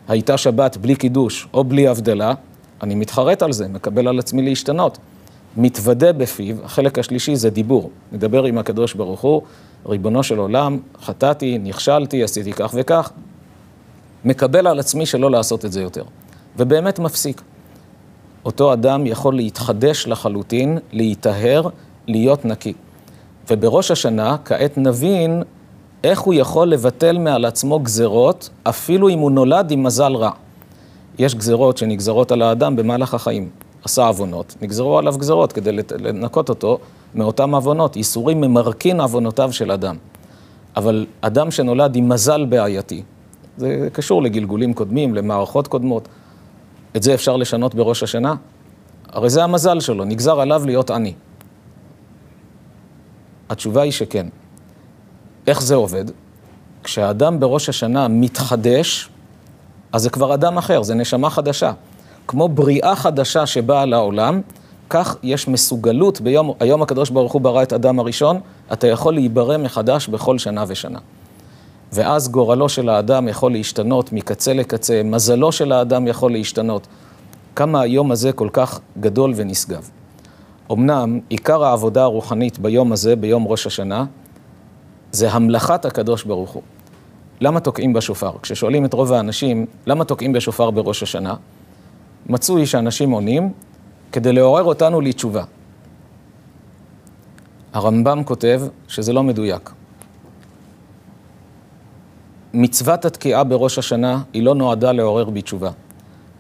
הייתה 0.08 0.38
שבת 0.38 0.78
בלי 0.78 0.96
קידוש 0.96 1.48
או 1.54 1.64
בלי 1.64 1.88
הבדלה, 1.88 2.34
אני 2.84 2.96
מתחרט 2.96 3.42
על 3.42 3.52
זה, 3.52 3.68
מקבל 3.68 4.08
על 4.08 4.20
עצמי 4.20 4.42
להשתנות. 4.42 4.98
מתוודה 5.58 6.14
בפיו, 6.14 6.56
החלק 6.64 7.00
השלישי 7.00 7.36
זה 7.36 7.50
דיבור. 7.50 7.90
מדבר 8.12 8.44
עם 8.44 8.58
הקדוש 8.58 8.94
ברוך 8.94 9.22
הוא, 9.22 9.42
ריבונו 9.86 10.24
של 10.24 10.38
עולם, 10.38 10.78
חטאתי, 11.02 11.58
נכשלתי, 11.58 12.24
עשיתי 12.24 12.54
כך 12.54 12.72
וכך. 12.78 13.12
מקבל 14.26 14.68
על 14.68 14.80
עצמי 14.80 15.06
שלא 15.06 15.32
לעשות 15.32 15.66
את 15.66 15.72
זה 15.72 15.82
יותר. 15.82 16.04
ובאמת 16.58 17.00
מפסיק. 17.00 17.42
אותו 18.46 18.74
אדם 18.74 19.06
יכול 19.06 19.36
להתחדש 19.36 20.08
לחלוטין, 20.08 20.78
להיטהר, 20.92 21.68
להיות 22.08 22.46
נקי. 22.46 22.74
ובראש 23.50 23.92
השנה, 23.92 24.36
כעת 24.46 24.78
נבין 24.78 25.44
איך 26.04 26.20
הוא 26.20 26.34
יכול 26.34 26.68
לבטל 26.68 27.18
מעל 27.18 27.46
עצמו 27.46 27.80
גזרות, 27.80 28.50
אפילו 28.64 29.10
אם 29.10 29.20
הוא 29.20 29.32
נולד 29.32 29.72
עם 29.72 29.84
מזל 29.84 30.14
רע. 30.16 30.32
יש 31.20 31.36
גזרות 31.36 31.78
שנגזרות 31.78 32.32
על 32.32 32.42
האדם 32.42 32.76
במהלך 32.76 33.14
החיים. 33.14 33.50
עשה 33.84 34.08
עוונות, 34.08 34.56
נגזרו 34.62 34.98
עליו 34.98 35.14
גזרות 35.18 35.54
כדי 35.54 35.72
לנקות 36.00 36.50
אותו 36.50 36.80
מאותם 37.16 37.56
עוונות. 37.56 37.96
ייסורים 37.96 38.42
ממרקין 38.42 39.00
עוונותיו 39.00 39.54
של 39.54 39.72
אדם. 39.72 39.96
אבל 40.76 41.06
אדם 41.22 41.52
שנולד 41.52 41.96
עם 41.96 42.10
מזל 42.10 42.46
בעייתי, 42.46 43.04
זה 43.58 43.88
קשור 43.94 44.24
לגלגולים 44.24 44.74
קודמים, 44.74 45.16
למערכות 45.16 45.68
קודמות, 45.68 46.08
את 46.96 47.04
זה 47.04 47.14
אפשר 47.14 47.38
לשנות 47.38 47.76
בראש 47.76 48.04
השנה? 48.04 48.36
הרי 49.10 49.30
זה 49.30 49.44
המזל 49.44 49.80
שלו, 49.80 50.06
נגזר 50.06 50.40
עליו 50.40 50.66
להיות 50.66 50.90
עני. 50.90 51.14
התשובה 53.50 53.82
היא 53.82 53.92
שכן. 53.92 54.28
איך 55.48 55.62
זה 55.62 55.76
עובד? 55.76 56.06
כשהאדם 56.84 57.40
בראש 57.40 57.70
השנה 57.70 58.08
מתחדש, 58.08 59.10
אז 59.92 60.02
זה 60.02 60.10
כבר 60.10 60.34
אדם 60.34 60.58
אחר, 60.58 60.84
זה 60.84 60.96
נשמה 60.96 61.30
חדשה. 61.30 61.72
כמו 62.28 62.50
בריאה 62.50 62.96
חדשה 62.96 63.46
שבאה 63.46 63.86
לעולם, 63.86 64.42
כך 64.90 65.16
יש 65.24 65.48
מסוגלות 65.48 66.22
ביום, 66.22 66.54
היום 66.60 66.82
הקדוש 66.82 67.10
ברוך 67.10 67.34
הוא 67.34 67.42
ברא 67.42 67.64
את 67.64 67.74
אדם 67.74 68.00
הראשון, 68.00 68.40
אתה 68.74 68.88
יכול 68.88 69.14
להיברא 69.14 69.58
מחדש 69.58 70.08
בכל 70.08 70.38
שנה 70.38 70.64
ושנה. 70.68 71.00
ואז 71.94 72.30
גורלו 72.30 72.70
של 72.70 72.90
האדם 72.90 73.28
יכול 73.28 73.52
להשתנות 73.52 74.14
מקצה 74.14 74.54
לקצה, 74.54 75.02
מזלו 75.04 75.52
של 75.52 75.72
האדם 75.72 76.08
יכול 76.08 76.32
להשתנות. 76.32 76.88
כמה 77.56 77.82
היום 77.82 78.12
הזה 78.12 78.32
כל 78.32 78.50
כך 78.54 78.80
גדול 79.00 79.34
ונשגב. 79.36 79.90
אמנם 80.72 81.20
עיקר 81.30 81.64
העבודה 81.64 82.04
הרוחנית 82.04 82.60
ביום 82.60 82.92
הזה, 82.92 83.16
ביום 83.16 83.48
ראש 83.48 83.68
השנה, 83.68 84.06
זה 85.12 85.32
המלאכת 85.32 85.86
הקדוש 85.86 86.24
ברוך 86.24 86.52
הוא. 86.52 86.64
למה 87.42 87.60
תוקעים 87.60 87.94
בשופר? 87.94 88.32
כששואלים 88.42 88.86
את 88.86 88.94
רוב 88.94 89.14
האנשים, 89.14 89.66
למה 89.88 90.06
תוקעים 90.06 90.34
בשופר 90.34 90.72
בראש 90.72 91.04
השנה? 91.04 91.36
מצוי 92.26 92.66
שאנשים 92.66 93.12
עונים 93.12 93.52
כדי 94.12 94.34
לעורר 94.34 94.64
אותנו 94.64 95.02
לתשובה. 95.02 95.44
הרמב"ם 97.74 98.24
כותב 98.24 98.62
שזה 98.88 99.14
לא 99.14 99.24
מדויק. 99.24 99.72
מצוות 102.54 103.06
התקיעה 103.06 103.44
בראש 103.44 103.78
השנה 103.78 104.22
היא 104.34 104.44
לא 104.44 104.56
נועדה 104.56 104.92
לעורר 104.92 105.30
בתשובה. 105.30 105.72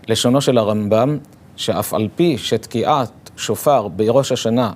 לשונו 0.07 0.41
של 0.41 0.57
הרמב"ם, 0.57 1.17
שאף 1.55 1.93
על 1.93 2.07
פי 2.15 2.37
שתקיעת 2.37 3.31
שופר 3.37 3.87
בראש 3.87 4.31
השנה 4.31 4.71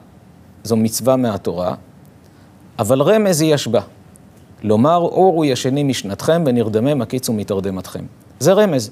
זו 0.63 0.75
מצווה 0.75 1.15
מהתורה, 1.15 1.75
אבל 2.79 3.01
רמז 3.01 3.41
יש 3.41 3.67
בה. 3.67 3.81
לומר, 4.63 4.97
אורו 4.97 5.45
ישני 5.45 5.83
משנתכם 5.83 6.43
ונרדמם 6.45 7.01
הקיצו 7.01 7.33
מתרדמתכם. 7.33 8.05
זה 8.39 8.53
רמז. 8.53 8.91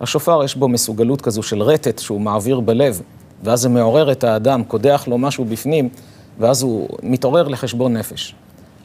השופר 0.00 0.44
יש 0.44 0.56
בו 0.56 0.68
מסוגלות 0.68 1.20
כזו 1.20 1.42
של 1.42 1.62
רטט 1.62 1.98
שהוא 1.98 2.20
מעביר 2.20 2.60
בלב, 2.60 3.02
ואז 3.44 3.60
זה 3.60 3.68
מעורר 3.68 4.12
את 4.12 4.24
האדם, 4.24 4.64
קודח 4.64 5.04
לו 5.08 5.18
משהו 5.18 5.44
בפנים, 5.44 5.88
ואז 6.38 6.62
הוא 6.62 6.88
מתעורר 7.02 7.48
לחשבון 7.48 7.96
נפש. 7.96 8.34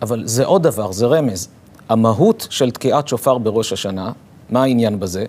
אבל 0.02 0.24
זה 0.26 0.46
עוד 0.46 0.64
דבר, 0.64 0.92
זה 0.92 1.06
רמז. 1.06 1.48
המהות 1.90 2.48
של 2.50 2.72
תקיעת 2.72 3.08
שופר 3.08 3.38
בראש 3.38 3.74
השנה, 3.74 4.12
מה 4.50 4.64
העניין 4.64 5.00
בזה? 5.00 5.26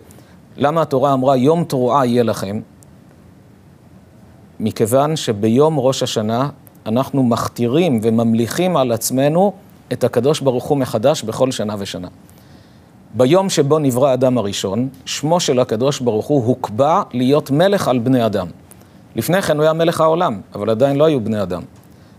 למה 0.56 0.82
התורה 0.82 1.12
אמרה 1.12 1.36
יום 1.36 1.64
תרועה 1.64 2.06
יהיה 2.06 2.22
לכם? 2.22 2.60
מכיוון 4.60 5.16
שביום 5.16 5.78
ראש 5.78 6.02
השנה 6.02 6.48
אנחנו 6.86 7.22
מכתירים 7.22 8.00
וממליכים 8.02 8.76
על 8.76 8.92
עצמנו 8.92 9.52
את 9.92 10.04
הקדוש 10.04 10.40
ברוך 10.40 10.64
הוא 10.64 10.78
מחדש 10.78 11.22
בכל 11.22 11.50
שנה 11.50 11.74
ושנה. 11.78 12.08
ביום 13.16 13.50
שבו 13.50 13.78
נברא 13.78 14.14
אדם 14.14 14.38
הראשון, 14.38 14.88
שמו 15.04 15.40
של 15.40 15.60
הקדוש 15.60 16.00
ברוך 16.00 16.26
הוא 16.26 16.46
הוקבע 16.46 17.02
להיות 17.12 17.50
מלך 17.50 17.88
על 17.88 17.98
בני 17.98 18.26
אדם. 18.26 18.46
לפני 19.16 19.42
כן 19.42 19.56
הוא 19.56 19.62
היה 19.62 19.72
מלך 19.72 20.00
העולם, 20.00 20.40
אבל 20.54 20.70
עדיין 20.70 20.96
לא 20.96 21.04
היו 21.04 21.20
בני 21.20 21.42
אדם. 21.42 21.62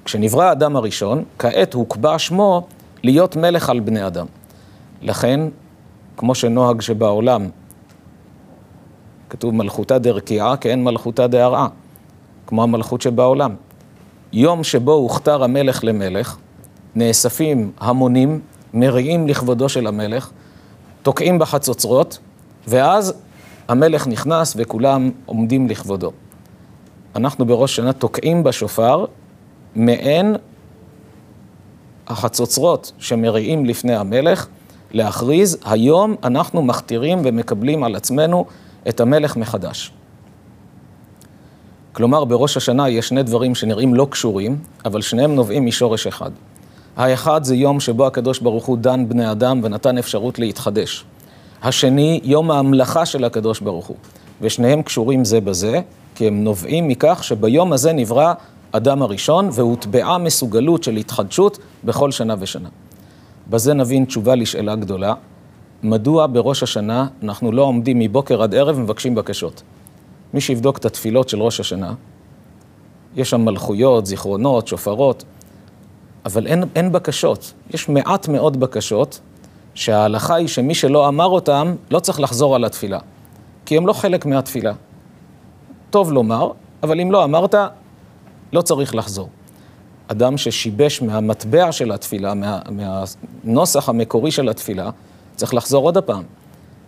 כשנברא 0.05 0.43
האדם 0.43 0.75
הראשון, 0.75 1.23
כעת 1.39 1.73
הוקבע 1.73 2.19
שמו 2.19 2.67
להיות 3.03 3.35
מלך 3.35 3.69
על 3.69 3.79
בני 3.79 4.07
אדם. 4.07 4.25
לכן, 5.01 5.39
כמו 6.17 6.35
שנוהג 6.35 6.81
שבעולם, 6.81 7.49
כתוב 9.29 9.55
מלכותא 9.55 9.97
דרקיעה 9.97 10.57
כאין 10.57 10.83
מלכותא 10.83 11.27
דהרעה, 11.27 11.67
כמו 12.47 12.63
המלכות 12.63 13.01
שבעולם. 13.01 13.55
יום 14.33 14.63
שבו 14.63 14.91
הוכתר 14.91 15.43
המלך 15.43 15.83
למלך, 15.83 16.37
נאספים 16.95 17.71
המונים, 17.79 18.39
מריעים 18.73 19.27
לכבודו 19.27 19.69
של 19.69 19.87
המלך, 19.87 20.31
תוקעים 21.01 21.39
בחצוצרות, 21.39 22.17
ואז 22.67 23.13
המלך 23.67 24.07
נכנס 24.07 24.53
וכולם 24.57 25.11
עומדים 25.25 25.67
לכבודו. 25.67 26.11
אנחנו 27.15 27.45
בראש 27.45 27.75
שנה 27.75 27.93
תוקעים 27.93 28.43
בשופר 28.43 29.05
מעין 29.75 30.35
החצוצרות 32.07 32.91
שמריעים 32.99 33.65
לפני 33.65 33.95
המלך, 33.95 34.47
להכריז, 34.91 35.57
היום 35.65 36.15
אנחנו 36.23 36.61
מכתירים 36.61 37.21
ומקבלים 37.23 37.83
על 37.83 37.95
עצמנו 37.95 38.45
את 38.89 38.99
המלך 38.99 39.37
מחדש. 39.37 39.93
כלומר, 41.93 42.25
בראש 42.25 42.57
השנה 42.57 42.89
יש 42.89 43.07
שני 43.07 43.23
דברים 43.23 43.55
שנראים 43.55 43.93
לא 43.93 44.07
קשורים, 44.09 44.57
אבל 44.85 45.01
שניהם 45.01 45.35
נובעים 45.35 45.65
משורש 45.65 46.07
אחד. 46.07 46.31
האחד 46.97 47.43
זה 47.43 47.55
יום 47.55 47.79
שבו 47.79 48.07
הקדוש 48.07 48.39
ברוך 48.39 48.65
הוא 48.65 48.77
דן 48.77 49.09
בני 49.09 49.31
אדם 49.31 49.59
ונתן 49.63 49.97
אפשרות 49.97 50.39
להתחדש. 50.39 51.05
השני, 51.63 52.19
יום 52.23 52.51
ההמלכה 52.51 53.05
של 53.05 53.23
הקדוש 53.23 53.59
ברוך 53.59 53.85
הוא. 53.85 53.97
ושניהם 54.41 54.81
קשורים 54.81 55.25
זה 55.25 55.41
בזה, 55.41 55.81
כי 56.15 56.27
הם 56.27 56.43
נובעים 56.43 56.87
מכך 56.87 57.23
שביום 57.23 57.73
הזה 57.73 57.93
נברא 57.93 58.33
אדם 58.71 59.01
הראשון 59.01 59.49
והוטבעה 59.53 60.17
מסוגלות 60.17 60.83
של 60.83 60.95
התחדשות 60.95 61.59
בכל 61.83 62.11
שנה 62.11 62.35
ושנה. 62.39 62.69
בזה 63.49 63.73
נבין 63.73 64.05
תשובה 64.05 64.35
לשאלה 64.35 64.75
גדולה, 64.75 65.13
מדוע 65.83 66.27
בראש 66.27 66.63
השנה 66.63 67.07
אנחנו 67.23 67.51
לא 67.51 67.61
עומדים 67.61 67.99
מבוקר 67.99 68.43
עד 68.43 68.55
ערב 68.55 68.77
ומבקשים 68.77 69.15
בקשות. 69.15 69.61
מי 70.33 70.41
שיבדוק 70.41 70.77
את 70.77 70.85
התפילות 70.85 71.29
של 71.29 71.41
ראש 71.41 71.59
השנה, 71.59 71.93
יש 73.15 73.29
שם 73.29 73.45
מלכויות, 73.45 74.05
זיכרונות, 74.05 74.67
שופרות, 74.67 75.23
אבל 76.25 76.47
אין, 76.47 76.63
אין 76.75 76.91
בקשות. 76.91 77.53
יש 77.73 77.89
מעט 77.89 78.27
מאוד 78.27 78.59
בקשות, 78.59 79.19
שההלכה 79.73 80.35
היא 80.35 80.47
שמי 80.47 80.75
שלא 80.75 81.07
אמר 81.07 81.25
אותם, 81.25 81.75
לא 81.91 81.99
צריך 81.99 82.19
לחזור 82.19 82.55
על 82.55 82.65
התפילה, 82.65 82.99
כי 83.65 83.77
הם 83.77 83.87
לא 83.87 83.93
חלק 83.93 84.25
מהתפילה. 84.25 84.73
טוב 85.89 86.11
לומר, 86.11 86.51
אבל 86.83 87.01
אם 87.01 87.11
לא 87.11 87.23
אמרת, 87.23 87.55
לא 88.53 88.61
צריך 88.61 88.95
לחזור. 88.95 89.29
אדם 90.07 90.37
ששיבש 90.37 91.01
מהמטבע 91.01 91.71
של 91.71 91.91
התפילה, 91.91 92.33
מה, 92.33 92.59
מהנוסח 92.69 93.89
המקורי 93.89 94.31
של 94.31 94.49
התפילה, 94.49 94.89
צריך 95.35 95.53
לחזור 95.53 95.83
עוד 95.83 95.97
הפעם. 95.97 96.23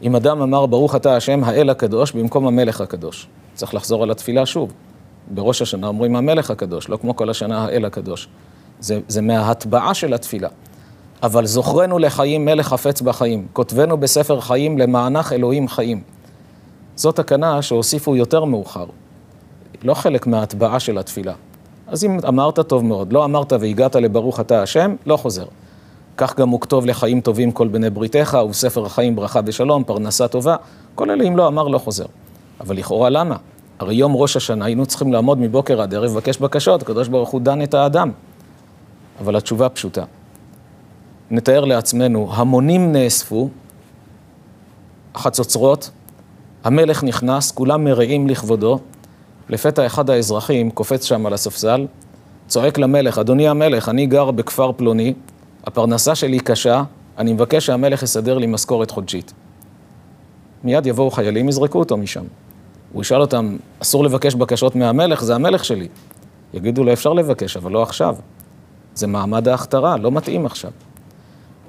אם 0.02 0.16
אדם 0.16 0.42
אמר 0.42 0.66
ברוך 0.66 0.96
אתה 0.96 1.16
השם 1.16 1.44
האל 1.44 1.70
הקדוש 1.70 2.12
במקום 2.12 2.48
המלך 2.48 2.82
הקדוש, 2.82 3.28
צריך 3.54 3.74
לחזור 3.74 4.04
על 4.04 4.12
התפילה 4.12 4.46
שוב. 4.46 4.74
בראש 5.32 5.62
השנה 5.62 5.88
אומרים 5.88 6.16
המלך 6.16 6.52
הקדוש, 6.52 6.90
לא 6.90 6.98
כמו 6.98 7.16
כל 7.16 7.30
השנה 7.30 7.66
האל 7.66 7.86
הקדוש. 7.86 8.28
זה, 8.80 9.00
זה 9.08 9.22
מההטבעה 9.22 9.94
של 9.94 10.14
התפילה. 10.14 10.50
אבל 11.24 11.46
זוכרנו 11.46 12.00
לחיים 12.00 12.46
מלך 12.46 12.68
חפץ 12.68 13.02
בחיים, 13.02 13.48
כותבנו 13.54 13.98
בספר 13.98 14.40
חיים 14.40 14.78
למענך 14.78 15.34
אלוהים 15.34 15.68
חיים. 15.68 16.02
זאת 16.96 17.16
תקנה 17.16 17.62
שהוסיפו 17.62 18.16
יותר 18.16 18.44
מאוחר, 18.44 18.86
לא 19.84 19.94
חלק 19.94 20.28
מההטבעה 20.28 20.80
של 20.80 20.98
התפילה. 20.98 21.34
אז 21.88 22.04
אם 22.04 22.18
אמרת 22.28 22.60
טוב 22.60 22.86
מאוד, 22.86 23.14
לא 23.14 23.26
אמרת 23.26 23.54
והגעת 23.60 23.96
לברוך 23.96 24.40
אתה 24.40 24.62
השם, 24.62 24.96
לא 25.06 25.18
חוזר. 25.18 25.46
כך 26.18 26.40
גם 26.40 26.58
כתוב 26.58 26.86
לחיים 26.86 27.22
טובים 27.22 27.52
כל 27.52 27.68
בני 27.68 27.90
בריתך, 27.90 28.38
ובספר 28.46 28.86
החיים 28.86 29.16
ברכה 29.16 29.40
ושלום, 29.46 29.84
פרנסה 29.84 30.28
טובה. 30.28 30.56
כל 30.96 31.12
אלה 31.12 31.24
אם 31.24 31.38
לא 31.38 31.48
אמר, 31.48 31.68
לא 31.68 31.78
חוזר. 31.78 32.06
אבל 32.60 32.78
לכאורה 32.78 33.10
למה? 33.10 33.36
הרי 33.80 33.96
יום 33.96 34.16
ראש 34.16 34.38
השנה 34.38 34.66
היינו 34.66 34.86
צריכים 34.86 35.14
לעמוד 35.14 35.40
מבוקר 35.40 35.82
עד 35.82 35.96
ערב 35.96 36.12
לבקש 36.12 36.38
בקשות, 36.38 36.82
הקדוש 36.82 37.08
ברוך 37.08 37.30
הוא 37.30 37.42
דן 37.42 37.62
את 37.62 37.74
האדם. 37.74 38.12
אבל 39.20 39.36
התשובה 39.36 39.70
פשוטה. 39.70 40.04
נתאר 41.32 41.66
לעצמנו, 41.66 42.30
המונים 42.34 42.92
נאספו, 42.92 43.50
חצוצרות, 45.18 45.90
המלך 46.64 47.04
נכנס, 47.04 47.52
כולם 47.52 47.84
מרעים 47.84 48.28
לכבודו, 48.28 48.80
לפתע 49.50 49.86
אחד 49.86 50.10
האזרחים 50.10 50.72
קופץ 50.72 51.06
שם 51.06 51.26
על 51.26 51.34
הספסל, 51.34 51.88
צועק 52.48 52.78
למלך, 52.78 53.18
אדוני 53.18 53.48
המלך, 53.48 53.90
אני 53.90 54.06
גר 54.06 54.32
בכפר 54.32 54.72
פלוני, 54.72 55.14
הפרנסה 55.64 56.16
שלי 56.16 56.40
קשה, 56.40 56.84
אני 57.18 57.34
מבקש 57.34 57.66
שהמלך 57.66 58.04
יסדר 58.04 58.38
לי 58.38 58.48
משכורת 58.48 58.92
חודשית. 58.92 59.34
מיד 60.64 60.86
יבואו 60.86 61.12
חיילים, 61.12 61.50
יזרקו 61.50 61.80
אותו 61.80 61.98
משם. 61.98 62.24
הוא 62.94 63.02
ישאל 63.02 63.22
אותם, 63.22 63.58
אסור 63.82 64.04
לבקש 64.04 64.36
בקשות 64.36 64.76
מהמלך, 64.76 65.24
זה 65.24 65.36
המלך 65.36 65.66
שלי. 65.66 65.88
יגידו 66.54 66.84
לו, 66.84 66.94
אפשר 66.94 67.14
לבקש, 67.14 67.58
אבל 67.58 67.72
לא 67.72 67.84
עכשיו. 67.84 68.16
זה 69.00 69.08
מעמד 69.08 69.48
ההכתרה, 69.48 69.98
לא 69.98 70.12
מתאים 70.12 70.46
עכשיו. 70.46 70.72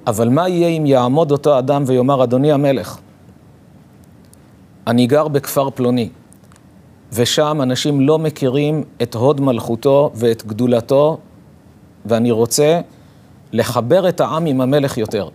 אבל 0.06 0.28
מה 0.28 0.48
יהיה 0.48 0.68
אם 0.68 0.86
יעמוד 0.86 1.30
אותו 1.32 1.58
אדם 1.58 1.84
ויאמר, 1.86 2.24
אדוני 2.24 2.52
המלך, 2.52 2.98
אני 4.86 5.06
גר 5.06 5.28
בכפר 5.28 5.70
פלוני, 5.70 6.08
ושם 7.12 7.58
אנשים 7.62 8.00
לא 8.00 8.18
מכירים 8.18 8.84
את 9.02 9.14
הוד 9.14 9.40
מלכותו 9.40 10.10
ואת 10.14 10.46
גדולתו, 10.46 11.18
ואני 12.06 12.30
רוצה 12.30 12.80
לחבר 13.52 14.08
את 14.08 14.20
העם 14.20 14.46
עם 14.46 14.60
המלך 14.60 14.98
יותר. 14.98 15.28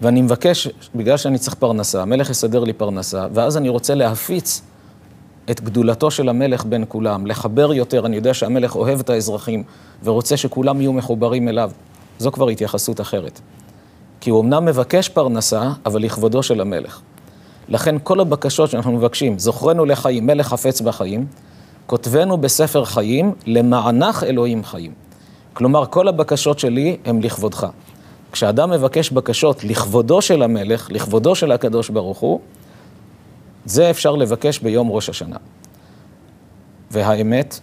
ואני 0.00 0.22
מבקש, 0.22 0.68
בגלל 0.94 1.16
שאני 1.16 1.38
צריך 1.38 1.54
פרנסה, 1.54 2.02
המלך 2.02 2.30
יסדר 2.30 2.64
לי 2.64 2.72
פרנסה, 2.72 3.26
ואז 3.32 3.56
אני 3.56 3.68
רוצה 3.68 3.94
להפיץ 3.94 4.62
את 5.50 5.60
גדולתו 5.60 6.10
של 6.10 6.28
המלך 6.28 6.64
בין 6.64 6.84
כולם, 6.88 7.26
לחבר 7.26 7.72
יותר, 7.72 8.06
אני 8.06 8.16
יודע 8.16 8.34
שהמלך 8.34 8.76
אוהב 8.76 9.00
את 9.00 9.10
האזרחים 9.10 9.62
ורוצה 10.04 10.36
שכולם 10.36 10.80
יהיו 10.80 10.92
מחוברים 10.92 11.48
אליו. 11.48 11.70
זו 12.18 12.32
כבר 12.32 12.48
התייחסות 12.48 13.00
אחרת. 13.00 13.40
כי 14.20 14.30
הוא 14.30 14.40
אמנם 14.40 14.64
מבקש 14.64 15.08
פרנסה, 15.08 15.70
אבל 15.86 16.02
לכבודו 16.02 16.42
של 16.42 16.60
המלך. 16.60 17.00
לכן 17.68 17.96
כל 18.02 18.20
הבקשות 18.20 18.70
שאנחנו 18.70 18.92
מבקשים, 18.92 19.38
זוכרנו 19.38 19.84
לחיים, 19.84 20.26
מלך 20.26 20.48
חפץ 20.48 20.80
בחיים, 20.80 21.26
כותבנו 21.86 22.38
בספר 22.38 22.84
חיים, 22.84 23.32
למענך 23.46 24.24
אלוהים 24.24 24.64
חיים. 24.64 24.92
כלומר, 25.52 25.86
כל 25.86 26.08
הבקשות 26.08 26.58
שלי 26.58 26.96
הן 27.04 27.22
לכבודך. 27.22 27.66
כשאדם 28.32 28.70
מבקש 28.70 29.10
בקשות 29.10 29.64
לכבודו 29.64 30.22
של 30.22 30.42
המלך, 30.42 30.88
לכבודו 30.90 31.34
של 31.34 31.52
הקדוש 31.52 31.88
ברוך 31.88 32.18
הוא, 32.18 32.40
זה 33.64 33.90
אפשר 33.90 34.16
לבקש 34.16 34.58
ביום 34.58 34.90
ראש 34.90 35.08
השנה. 35.08 35.36
והאמת, 36.90 37.60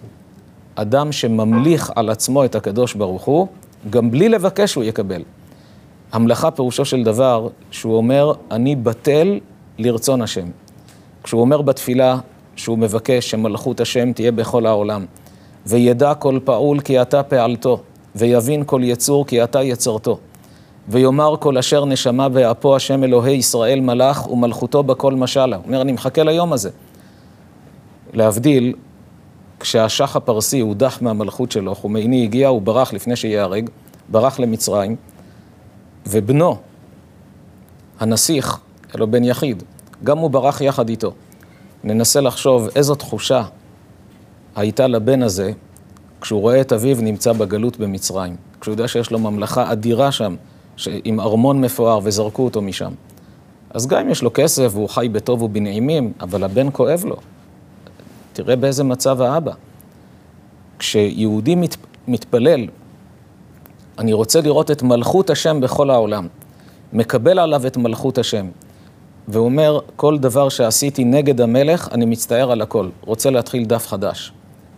אדם 0.75 1.11
שממליך 1.11 1.91
על 1.95 2.09
עצמו 2.09 2.45
את 2.45 2.55
הקדוש 2.55 2.93
ברוך 2.93 3.23
הוא, 3.23 3.47
גם 3.89 4.11
בלי 4.11 4.29
לבקש 4.29 4.75
הוא 4.75 4.83
יקבל. 4.83 5.23
המלאכה 6.11 6.51
פירושו 6.51 6.85
של 6.85 7.03
דבר 7.03 7.47
שהוא 7.71 7.97
אומר, 7.97 8.33
אני 8.51 8.75
בטל 8.75 9.39
לרצון 9.77 10.21
השם. 10.21 10.47
כשהוא 11.23 11.41
אומר 11.41 11.61
בתפילה 11.61 12.17
שהוא 12.55 12.77
מבקש 12.77 13.29
שמלכות 13.29 13.81
השם 13.81 14.13
תהיה 14.13 14.31
בכל 14.31 14.65
העולם, 14.65 15.05
וידע 15.65 16.13
כל 16.13 16.39
פעול 16.43 16.79
כי 16.79 17.01
אתה 17.01 17.23
פעלתו, 17.23 17.81
ויבין 18.15 18.63
כל 18.65 18.81
יצור 18.83 19.25
כי 19.25 19.43
אתה 19.43 19.63
יצרתו, 19.63 20.19
ויאמר 20.87 21.35
כל 21.39 21.57
אשר 21.57 21.85
נשמה 21.85 22.29
באפו 22.29 22.75
השם 22.75 23.03
אלוהי 23.03 23.33
ישראל 23.33 23.79
מלך 23.79 24.31
ומלכותו 24.31 24.83
בכל 24.83 25.13
משלה. 25.13 25.55
הוא 25.55 25.65
אומר, 25.65 25.81
אני 25.81 25.91
מחכה 25.91 26.23
ליום 26.23 26.53
הזה. 26.53 26.69
להבדיל, 28.13 28.73
כשהשח 29.59 30.15
הפרסי 30.15 30.59
הודח 30.59 30.97
מהמלכות 31.01 31.51
שלו, 31.51 31.75
חומייני 31.75 32.23
הגיע, 32.23 32.47
הוא 32.47 32.61
ברח 32.61 32.93
לפני 32.93 33.15
שייהרג, 33.15 33.69
ברח 34.09 34.39
למצרים, 34.39 34.95
ובנו, 36.07 36.57
הנסיך, 37.99 38.59
אלו 38.95 39.11
בן 39.11 39.23
יחיד, 39.23 39.63
גם 40.03 40.17
הוא 40.17 40.29
ברח 40.29 40.61
יחד 40.61 40.89
איתו. 40.89 41.11
ננסה 41.83 42.21
לחשוב 42.21 42.67
איזו 42.75 42.95
תחושה 42.95 43.43
הייתה 44.55 44.87
לבן 44.87 45.23
הזה 45.23 45.51
כשהוא 46.21 46.41
רואה 46.41 46.61
את 46.61 46.73
אביו 46.73 46.97
נמצא 47.01 47.33
בגלות 47.33 47.77
במצרים, 47.77 48.35
כשהוא 48.61 48.73
יודע 48.73 48.87
שיש 48.87 49.11
לו 49.11 49.19
ממלכה 49.19 49.71
אדירה 49.71 50.11
שם, 50.11 50.35
עם 51.03 51.19
ארמון 51.19 51.61
מפואר 51.61 51.99
וזרקו 52.03 52.45
אותו 52.45 52.61
משם. 52.61 52.91
אז 53.69 53.87
גם 53.87 53.99
אם 53.99 54.09
יש 54.09 54.23
לו 54.23 54.31
כסף 54.33 54.71
והוא 54.71 54.89
חי 54.89 55.09
בטוב 55.11 55.41
ובנעימים, 55.41 56.13
אבל 56.21 56.43
הבן 56.43 56.67
כואב 56.73 57.03
לו. 57.05 57.15
תראה 58.33 58.55
באיזה 58.55 58.83
מצב 58.83 59.21
האבא. 59.21 59.51
כשיהודי 60.79 61.55
מת, 61.55 61.75
מתפלל, 62.07 62.67
אני 63.99 64.13
רוצה 64.13 64.41
לראות 64.41 64.71
את 64.71 64.83
מלכות 64.83 65.29
השם 65.29 65.61
בכל 65.61 65.89
העולם, 65.89 66.27
מקבל 66.93 67.39
עליו 67.39 67.67
את 67.67 67.77
מלכות 67.77 68.17
השם, 68.17 68.47
והוא 69.27 69.45
אומר, 69.45 69.79
כל 69.95 70.17
דבר 70.17 70.49
שעשיתי 70.49 71.03
נגד 71.03 71.41
המלך, 71.41 71.89
אני 71.91 72.05
מצטער 72.05 72.51
על 72.51 72.61
הכל, 72.61 72.89
רוצה 73.05 73.29
להתחיל 73.29 73.65
דף 73.65 73.87
חדש. 73.87 74.31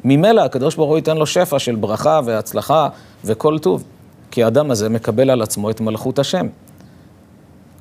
ממילא 0.04 0.42
הקדוש 0.42 0.75
ברוך 0.75 0.89
הוא 0.89 0.98
ייתן 0.98 1.18
לו 1.18 1.25
שפע 1.25 1.60
של 1.60 1.75
ברכה 1.75 2.22
והצלחה 2.25 2.89
וכל 3.25 3.60
טוב, 3.60 3.84
כי 4.32 4.44
האדם 4.44 4.72
הזה 4.72 4.90
מקבל 4.90 5.30
על 5.30 5.42
עצמו 5.42 5.70
את 5.70 5.82
מלכות 5.82 6.20
השם. 6.20 6.48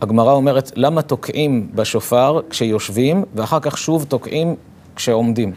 הגמרא 0.01 0.33
אומרת, 0.33 0.73
למה 0.77 1.03
תוקעים 1.03 1.71
בשופר 1.75 2.41
כשיושבים, 2.51 3.25
ואחר 3.35 3.61
כך 3.61 3.79
שוב 3.79 4.05
תוקעים 4.09 4.55
כשעומדים? 4.97 5.53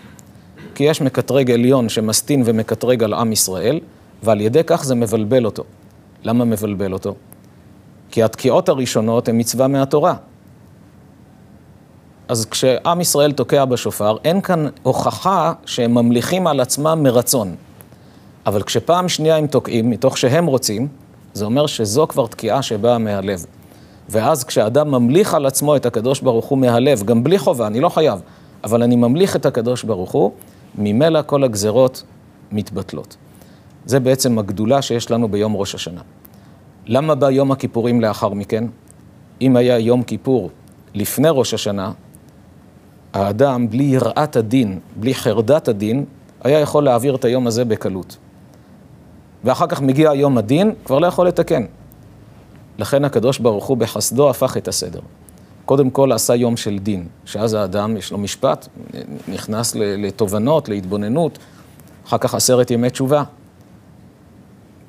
כי 0.75 0.83
יש 0.83 1.01
מקטרג 1.01 1.51
עליון 1.51 1.89
שמסטין 1.89 2.43
ומקטרג 2.45 3.03
על 3.03 3.13
עם 3.13 3.31
ישראל, 3.31 3.79
ועל 4.23 4.41
ידי 4.41 4.61
כך 4.65 4.83
זה 4.83 4.95
מבלבל 4.95 5.45
אותו. 5.45 5.63
למה 6.23 6.45
מבלבל 6.45 6.93
אותו? 6.93 7.15
כי 8.11 8.23
התקיעות 8.23 8.69
הראשונות 8.69 9.27
הן 9.27 9.39
מצווה 9.39 9.67
מהתורה. 9.67 10.13
אז 12.27 12.45
כשעם 12.45 13.01
ישראל 13.01 13.31
תוקע 13.31 13.65
בשופר, 13.65 14.17
אין 14.23 14.41
כאן 14.41 14.67
הוכחה 14.83 15.53
שהם 15.65 15.93
ממליכים 15.93 16.47
על 16.47 16.59
עצמם 16.59 16.99
מרצון. 17.03 17.55
אבל 18.45 18.63
כשפעם 18.63 19.09
שנייה 19.09 19.37
הם 19.37 19.47
תוקעים, 19.47 19.89
מתוך 19.89 20.17
שהם 20.17 20.45
רוצים, 20.45 20.87
זה 21.33 21.45
אומר 21.45 21.67
שזו 21.67 22.07
כבר 22.07 22.27
תקיעה 22.27 22.61
שבאה 22.61 22.97
מהלב. 22.97 23.45
ואז 24.09 24.43
כשאדם 24.43 24.91
ממליך 24.91 25.33
על 25.33 25.45
עצמו 25.45 25.75
את 25.75 25.85
הקדוש 25.85 26.21
ברוך 26.21 26.45
הוא 26.45 26.57
מהלב, 26.57 27.03
גם 27.03 27.23
בלי 27.23 27.39
חובה, 27.39 27.67
אני 27.67 27.79
לא 27.79 27.89
חייב, 27.89 28.21
אבל 28.63 28.83
אני 28.83 28.95
ממליך 28.95 29.35
את 29.35 29.45
הקדוש 29.45 29.83
ברוך 29.83 30.11
הוא, 30.11 30.31
ממילא 30.77 31.19
כל 31.25 31.43
הגזרות 31.43 32.03
מתבטלות. 32.51 33.17
זה 33.85 33.99
בעצם 33.99 34.39
הגדולה 34.39 34.81
שיש 34.81 35.11
לנו 35.11 35.27
ביום 35.27 35.55
ראש 35.55 35.75
השנה. 35.75 36.01
למה 36.85 37.15
בא 37.15 37.29
יום 37.31 37.51
הכיפורים 37.51 38.01
לאחר 38.01 38.29
מכן? 38.29 38.63
אם 39.41 39.55
היה 39.55 39.79
יום 39.79 40.03
כיפור 40.03 40.49
לפני 40.93 41.27
ראש 41.31 41.53
השנה, 41.53 41.91
האדם, 43.13 43.69
בלי 43.69 43.83
יראת 43.83 44.35
הדין, 44.35 44.79
בלי 44.95 45.15
חרדת 45.15 45.67
הדין, 45.67 46.05
היה 46.43 46.59
יכול 46.59 46.83
להעביר 46.83 47.15
את 47.15 47.25
היום 47.25 47.47
הזה 47.47 47.65
בקלות. 47.65 48.17
ואחר 49.43 49.67
כך 49.67 49.81
מגיע 49.81 50.13
יום 50.13 50.37
הדין, 50.37 50.73
כבר 50.85 50.99
לא 50.99 51.07
יכול 51.07 51.27
לתקן. 51.27 51.65
לכן 52.79 53.05
הקדוש 53.05 53.39
ברוך 53.39 53.65
הוא 53.65 53.77
בחסדו 53.77 54.29
הפך 54.29 54.57
את 54.57 54.67
הסדר. 54.67 54.99
קודם 55.65 55.89
כל 55.89 56.11
עשה 56.11 56.35
יום 56.35 56.57
של 56.57 56.77
דין, 56.79 57.07
שאז 57.25 57.53
האדם 57.53 57.97
יש 57.97 58.11
לו 58.11 58.17
משפט, 58.17 58.67
נכנס 59.27 59.75
לתובנות, 59.75 60.69
להתבוננות, 60.69 61.39
אחר 62.07 62.17
כך 62.17 62.35
עשרת 62.35 62.71
ימי 62.71 62.89
תשובה. 62.89 63.23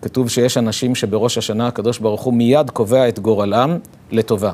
כתוב 0.02 0.28
שיש 0.28 0.56
אנשים 0.56 0.94
שבראש 0.94 1.38
השנה 1.38 1.66
הקדוש 1.66 1.98
ברוך 1.98 2.22
הוא 2.22 2.34
מיד 2.34 2.70
קובע 2.70 3.08
את 3.08 3.18
גורלם 3.18 3.78
לטובה. 4.10 4.52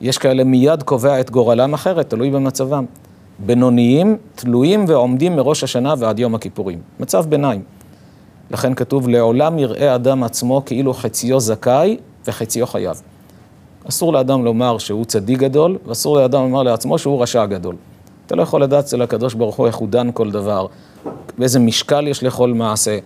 יש 0.00 0.18
כאלה 0.18 0.44
מיד 0.44 0.82
קובע 0.82 1.20
את 1.20 1.30
גורלם 1.30 1.74
אחרת, 1.74 2.10
תלוי 2.10 2.30
במצבם. 2.30 2.84
בינוניים, 3.38 4.16
תלויים 4.34 4.84
ועומדים 4.88 5.36
מראש 5.36 5.64
השנה 5.64 5.94
ועד 5.98 6.18
יום 6.18 6.34
הכיפורים. 6.34 6.78
מצב 7.00 7.26
ביניים. 7.28 7.62
לכן 8.52 8.74
כתוב, 8.74 9.08
לעולם 9.08 9.58
יראה 9.58 9.94
אדם 9.94 10.22
עצמו 10.22 10.62
כאילו 10.66 10.94
חציו 10.94 11.40
זכאי 11.40 11.96
וחציו 12.26 12.66
חייב. 12.66 13.02
אסור 13.88 14.12
לאדם 14.12 14.44
לומר 14.44 14.78
שהוא 14.78 15.04
צדיק 15.04 15.38
גדול, 15.38 15.78
ואסור 15.86 16.16
לאדם 16.16 16.42
לומר 16.42 16.62
לעצמו 16.62 16.98
שהוא 16.98 17.22
רשע 17.22 17.46
גדול. 17.46 17.76
אתה 18.26 18.36
לא 18.36 18.42
יכול 18.42 18.62
לדעת 18.62 18.84
אצל 18.84 19.02
הקדוש 19.02 19.34
ברוך 19.34 19.56
הוא 19.56 19.66
איך 19.66 19.76
הוא 19.76 19.88
דן 19.88 20.08
כל 20.14 20.30
דבר, 20.30 20.66
באיזה 21.38 21.58
משקל 21.58 22.08
יש 22.08 22.22
לכל 22.22 22.52
מעשה. 22.52 22.98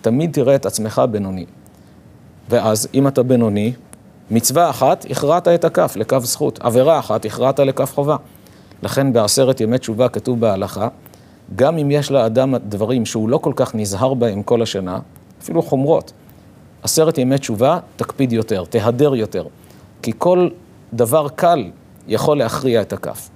תמיד 0.00 0.32
תראה 0.32 0.54
את 0.54 0.66
עצמך 0.66 1.02
בינוני. 1.10 1.46
ואז, 2.50 2.88
אם 2.94 3.08
אתה 3.08 3.22
בינוני, 3.22 3.72
מצווה 4.30 4.70
אחת, 4.70 5.06
הכרעת 5.10 5.48
את 5.48 5.64
הכף 5.64 5.96
לכף 5.96 6.24
זכות. 6.24 6.58
עבירה 6.62 6.98
אחת, 6.98 7.24
הכרעת 7.24 7.60
לכף 7.60 7.94
חובה. 7.94 8.16
לכן 8.82 9.12
בעשרת 9.12 9.60
ימי 9.60 9.78
תשובה 9.78 10.08
כתוב 10.08 10.40
בהלכה, 10.40 10.88
גם 11.56 11.78
אם 11.78 11.90
יש 11.90 12.10
לאדם 12.10 12.54
דברים 12.56 13.06
שהוא 13.06 13.28
לא 13.28 13.38
כל 13.38 13.52
כך 13.56 13.74
נזהר 13.74 14.14
בהם 14.14 14.42
כל 14.42 14.62
השנה, 14.62 14.98
אפילו 15.42 15.62
חומרות, 15.62 16.12
עשרת 16.82 17.18
ימי 17.18 17.38
תשובה, 17.38 17.78
תקפיד 17.96 18.32
יותר, 18.32 18.64
תהדר 18.64 19.14
יותר. 19.14 19.46
כי 20.02 20.12
כל 20.18 20.48
דבר 20.92 21.28
קל 21.28 21.70
יכול 22.08 22.38
להכריע 22.38 22.80
את 22.80 22.92
הכף. 22.92 23.30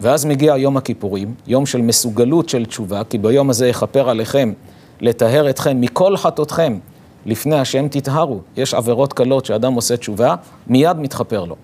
ואז 0.00 0.24
מגיע 0.24 0.56
יום 0.56 0.76
הכיפורים, 0.76 1.34
יום 1.46 1.66
של 1.66 1.82
מסוגלות 1.82 2.48
של 2.48 2.66
תשובה, 2.66 3.04
כי 3.04 3.18
ביום 3.18 3.50
הזה 3.50 3.68
יכפר 3.68 4.08
עליכם 4.08 4.52
לטהר 5.00 5.50
אתכם 5.50 5.80
מכל 5.80 6.16
חטאותכם. 6.16 6.78
לפני 7.26 7.58
השם 7.58 7.88
תטהרו. 7.88 8.40
יש 8.56 8.74
עבירות 8.74 9.12
קלות 9.12 9.44
שאדם 9.44 9.72
עושה 9.72 9.96
תשובה, 9.96 10.34
מיד 10.66 10.96
מתחפר 10.98 11.44
לו. 11.44 11.56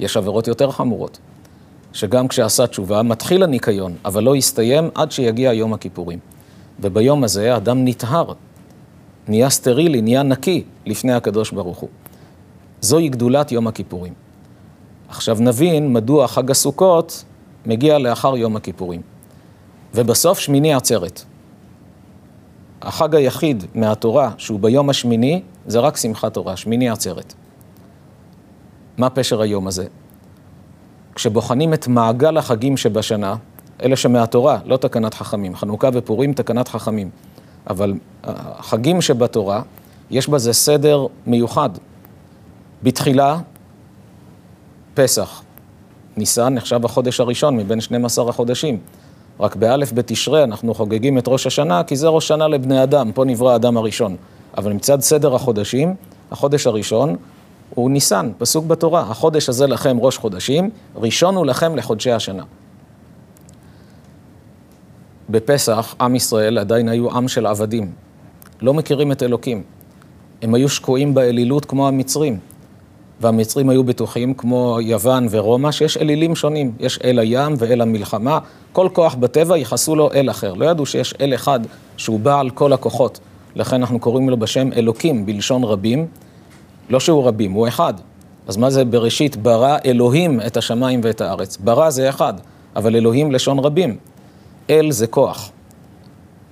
יש 0.00 0.16
עבירות 0.16 0.48
יותר 0.48 0.70
חמורות, 0.70 1.18
שגם 1.92 2.28
כשעשה 2.28 2.66
תשובה, 2.66 3.02
מתחיל 3.02 3.42
הניקיון, 3.42 3.94
אבל 4.04 4.22
לא 4.22 4.36
יסתיים 4.36 4.90
עד 4.94 5.12
שיגיע 5.12 5.52
יום 5.52 5.72
הכיפורים. 5.72 6.18
וביום 6.80 7.24
הזה 7.24 7.54
האדם 7.54 7.84
נטהר, 7.84 8.32
נהיה 9.28 9.50
סטרילי, 9.50 10.02
נהיה 10.02 10.22
נקי 10.22 10.64
לפני 10.86 11.12
הקדוש 11.12 11.50
ברוך 11.50 11.78
הוא. 11.78 11.88
זוהי 12.80 13.08
גדולת 13.08 13.52
יום 13.52 13.66
הכיפורים. 13.66 14.12
עכשיו 15.08 15.36
נבין 15.40 15.92
מדוע 15.92 16.28
חג 16.28 16.50
הסוכות 16.50 17.24
מגיע 17.66 17.98
לאחר 17.98 18.36
יום 18.36 18.56
הכיפורים. 18.56 19.02
ובסוף 19.94 20.38
שמיני 20.38 20.74
עצרת. 20.74 21.22
החג 22.82 23.14
היחיד 23.14 23.64
מהתורה 23.74 24.30
שהוא 24.38 24.60
ביום 24.60 24.90
השמיני 24.90 25.42
זה 25.66 25.78
רק 25.78 25.96
שמחת 25.96 26.34
תורה, 26.34 26.56
שמיני 26.56 26.90
עצרת. 26.90 27.34
מה 28.98 29.10
פשר 29.10 29.40
היום 29.40 29.66
הזה? 29.66 29.86
כשבוחנים 31.14 31.74
את 31.74 31.88
מעגל 31.88 32.36
החגים 32.36 32.76
שבשנה, 32.76 33.34
אלה 33.82 33.96
שמהתורה, 33.96 34.58
לא 34.64 34.76
תקנת 34.76 35.14
חכמים, 35.14 35.56
חנוכה 35.56 35.88
ופורים 35.92 36.32
תקנת 36.32 36.68
חכמים, 36.68 37.10
אבל 37.70 37.94
החגים 38.24 39.02
שבתורה, 39.02 39.62
יש 40.10 40.28
בזה 40.28 40.52
סדר 40.52 41.06
מיוחד. 41.26 41.70
בתחילה, 42.82 43.38
פסח. 44.94 45.42
ניסן 46.16 46.54
נחשב 46.54 46.84
החודש 46.84 47.20
הראשון 47.20 47.56
מבין 47.56 47.80
12 47.80 48.30
החודשים. 48.30 48.78
רק 49.40 49.56
באלף 49.56 49.92
בתשרי 49.92 50.44
אנחנו 50.44 50.74
חוגגים 50.74 51.18
את 51.18 51.28
ראש 51.28 51.46
השנה, 51.46 51.84
כי 51.84 51.96
זה 51.96 52.08
ראש 52.08 52.28
שנה 52.28 52.48
לבני 52.48 52.82
אדם, 52.82 53.12
פה 53.12 53.24
נברא 53.24 53.52
האדם 53.52 53.76
הראשון. 53.76 54.16
אבל 54.56 54.72
מצד 54.72 55.00
סדר 55.00 55.34
החודשים, 55.34 55.94
החודש 56.30 56.66
הראשון 56.66 57.16
הוא 57.74 57.90
ניסן, 57.90 58.30
פסוק 58.38 58.66
בתורה, 58.66 59.00
החודש 59.00 59.48
הזה 59.48 59.66
לכם 59.66 59.96
ראש 60.00 60.18
חודשים, 60.18 60.70
ראשון 60.96 61.36
הוא 61.36 61.46
לכם 61.46 61.76
לחודשי 61.76 62.10
השנה. 62.10 62.42
בפסח, 65.30 65.94
עם 66.00 66.14
ישראל 66.14 66.58
עדיין 66.58 66.88
היו 66.88 67.10
עם 67.10 67.28
של 67.28 67.46
עבדים. 67.46 67.92
לא 68.62 68.74
מכירים 68.74 69.12
את 69.12 69.22
אלוקים. 69.22 69.62
הם 70.42 70.54
היו 70.54 70.68
שקועים 70.68 71.14
באלילות 71.14 71.64
כמו 71.64 71.88
המצרים. 71.88 72.38
והמצרים 73.20 73.70
היו 73.70 73.84
בטוחים, 73.84 74.34
כמו 74.34 74.78
יוון 74.80 75.26
ורומא, 75.30 75.72
שיש 75.72 75.96
אלילים 75.96 76.36
שונים. 76.36 76.72
יש 76.80 76.98
אל 77.04 77.18
הים 77.18 77.54
ואל 77.58 77.80
המלחמה. 77.80 78.38
כל 78.72 78.88
כוח 78.92 79.14
בטבע 79.14 79.56
ייחסו 79.56 79.96
לו 79.96 80.12
אל 80.12 80.30
אחר. 80.30 80.54
לא 80.54 80.64
ידעו 80.64 80.86
שיש 80.86 81.14
אל 81.20 81.34
אחד 81.34 81.60
שהוא 81.96 82.20
בעל 82.20 82.50
כל 82.50 82.72
הכוחות. 82.72 83.20
לכן 83.54 83.76
אנחנו 83.76 83.98
קוראים 83.98 84.30
לו 84.30 84.36
בשם 84.36 84.72
אלוקים, 84.72 85.26
בלשון 85.26 85.64
רבים. 85.64 86.06
לא 86.90 87.00
שהוא 87.00 87.28
רבים, 87.28 87.52
הוא 87.52 87.68
אחד. 87.68 87.94
אז 88.46 88.56
מה 88.56 88.70
זה 88.70 88.84
בראשית 88.84 89.36
ברא 89.36 89.76
אלוהים 89.84 90.40
את 90.46 90.56
השמיים 90.56 91.00
ואת 91.04 91.20
הארץ? 91.20 91.56
ברא 91.56 91.90
זה 91.90 92.08
אחד, 92.08 92.34
אבל 92.76 92.96
אלוהים 92.96 93.32
לשון 93.32 93.58
רבים. 93.58 93.96
אל 94.70 94.90
זה 94.90 95.06
כוח. 95.06 95.50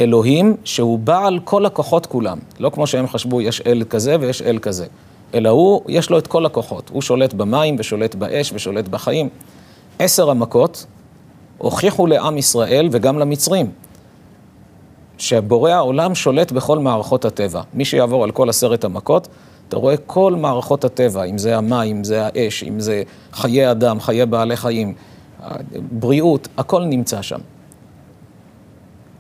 אלוהים 0.01 0.57
שהוא 0.65 0.99
בעל 0.99 1.39
כל 1.45 1.67
הכוחות 1.67 2.07
כולם. 2.07 2.39
לא 2.61 2.71
כמו 2.71 2.87
שהם 2.87 3.09
חשבו, 3.09 3.41
יש 3.41 3.61
אל 3.67 3.85
כזה 3.91 4.17
ויש 4.21 4.43
אל 4.43 4.59
כזה. 4.59 4.87
אלא 5.35 5.49
הוא, 5.49 5.83
יש 5.89 6.11
לו 6.11 6.19
את 6.19 6.27
כל 6.27 6.47
הכוחות. 6.47 6.91
הוא 6.93 7.03
שולט 7.03 7.35
במים 7.35 7.77
ושולט 7.79 8.15
באש 8.15 8.53
ושולט 8.55 8.89
בחיים. 8.89 9.29
עשר 9.99 10.31
המכות 10.31 10.87
הוכיחו 11.59 12.07
לעם 12.07 12.39
ישראל 12.39 12.89
וגם 12.93 13.19
למצרים 13.19 13.71
שבורא 15.19 15.71
העולם 15.71 16.15
שולט 16.15 16.53
בכל 16.53 16.79
מערכות 16.79 17.25
הטבע. 17.25 17.63
מי 17.75 17.85
שיעבור 17.85 18.25
על 18.25 18.31
כל 18.31 18.49
עשרת 18.49 18.85
המכות, 18.85 19.29
אתה 19.69 19.77
רואה 19.77 19.97
כל 19.97 20.35
מערכות 20.35 20.85
הטבע, 20.85 21.25
אם 21.25 21.39
זה 21.39 21.57
המים, 21.57 21.97
אם 21.97 22.05
זה 22.05 22.27
האש, 22.27 22.65
אם 22.65 22.81
זה 22.81 23.03
חיי 23.33 23.71
אדם, 23.71 24.01
חיי 24.01 24.27
בעלי 24.27 24.57
חיים, 24.57 24.95
בריאות, 25.93 26.49
הכל 26.57 26.85
נמצא 26.85 27.23
שם. 27.23 27.39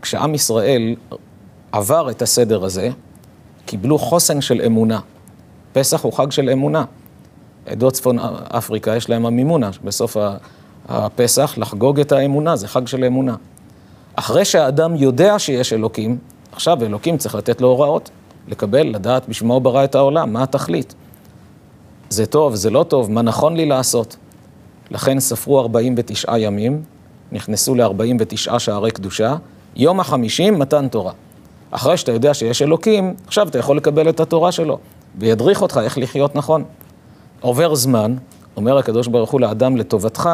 כשעם 0.02 0.34
ישראל 0.34 0.94
עבר 1.72 2.11
את 2.11 2.22
הסדר 2.22 2.64
הזה, 2.64 2.90
קיבלו 3.66 3.98
חוסן 3.98 4.40
של 4.40 4.61
אמונה. 4.66 5.00
פסח 5.72 6.04
הוא 6.04 6.12
חג 6.12 6.30
של 6.30 6.50
אמונה. 6.50 6.84
עדות 7.66 7.92
צפון 7.92 8.18
אפריקה 8.48 8.96
יש 8.96 9.11
להם 9.11 9.26
המימונה, 9.26 9.70
בסוף 9.84 10.16
הפסח 10.88 11.54
לחגוג 11.56 12.00
את 12.00 12.12
האמונה, 12.12 12.56
זה 12.56 12.68
חג 12.68 12.87
של 12.87 13.04
אמונה. 13.04 13.37
אחרי 14.14 14.44
שהאדם 14.44 14.96
יודע 14.96 15.38
שיש 15.38 15.72
אלוקים, 15.72 16.18
עכשיו 16.52 16.82
אלוקים 16.82 17.16
צריך 17.16 17.34
לתת 17.34 17.61
לו 17.61 17.68
הוראות, 17.68 18.11
לקבל, 18.48 18.87
לדעת 18.87 19.28
בשמו 19.28 19.54
הוא 19.54 19.62
ברא 19.62 19.84
את 19.84 19.94
העולם, 19.94 20.32
מה 20.32 20.42
התכלית. 20.42 20.94
זה 22.11 22.26
טוב, 22.26 22.54
זה 22.54 22.70
לא 22.70 22.82
טוב, 22.88 23.11
מה 23.11 23.22
נכון 23.22 23.56
לי 23.56 23.66
לעשות. 23.66 24.16
לכן 24.90 25.20
ספרו 25.20 25.61
49 25.61 26.38
ימים, 26.38 26.82
נכנסו 27.32 27.74
ל-49 27.74 28.58
שערי 28.58 28.90
קדושה, 28.90 29.37
יום 29.76 30.00
החמישים 30.00 30.58
מתן 30.58 30.88
תורה. 30.88 31.12
אחרי 31.70 31.96
שאתה 31.96 32.12
יודע 32.12 32.34
שיש 32.34 32.62
אלוקים, 32.62 33.14
עכשיו 33.26 33.48
אתה 33.48 33.58
יכול 33.58 33.76
לקבל 33.76 34.08
את 34.08 34.20
התורה 34.20 34.52
שלו, 34.52 34.78
וידריך 35.18 35.62
אותך 35.62 35.80
איך 35.84 35.98
לחיות 35.98 36.37
נכון. 36.37 36.64
עובר 37.40 37.74
זמן, 37.74 38.16
אומר 38.56 38.78
הקדוש 38.78 39.06
ברוך 39.06 39.30
הוא 39.30 39.40
לאדם, 39.40 39.76
לטובתך, 39.76 40.30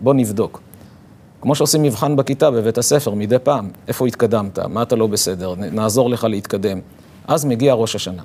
בוא 0.00 0.14
נבדוק. 0.14 0.60
כמו 1.40 1.54
שעושים 1.54 1.82
מבחן 1.82 2.16
בכיתה 2.16 2.50
בבית 2.50 2.78
הספר 2.78 3.14
מדי 3.14 3.38
פעם, 3.42 3.70
איפה 3.88 4.06
התקדמת, 4.06 4.58
מה 4.58 4.82
אתה 4.82 4.96
לא 4.96 5.06
בסדר, 5.06 5.54
נעזור 5.56 6.10
לך 6.10 6.24
להתקדם. 6.24 6.80
אז 7.28 7.44
מגיע 7.44 7.74
ראש 7.74 7.94
השנה. 7.94 8.22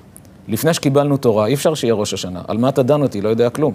לפני 0.48 0.74
שקיבלנו 0.74 1.16
תורה, 1.16 1.46
אי 1.46 1.54
אפשר 1.54 1.74
שיהיה 1.74 1.94
ראש 1.94 2.14
השנה. 2.14 2.42
על 2.48 2.58
מה 2.58 2.68
אתה 2.68 2.82
דן 2.82 3.02
אותי? 3.02 3.20
לא 3.20 3.28
יודע 3.28 3.50
כלום. 3.50 3.74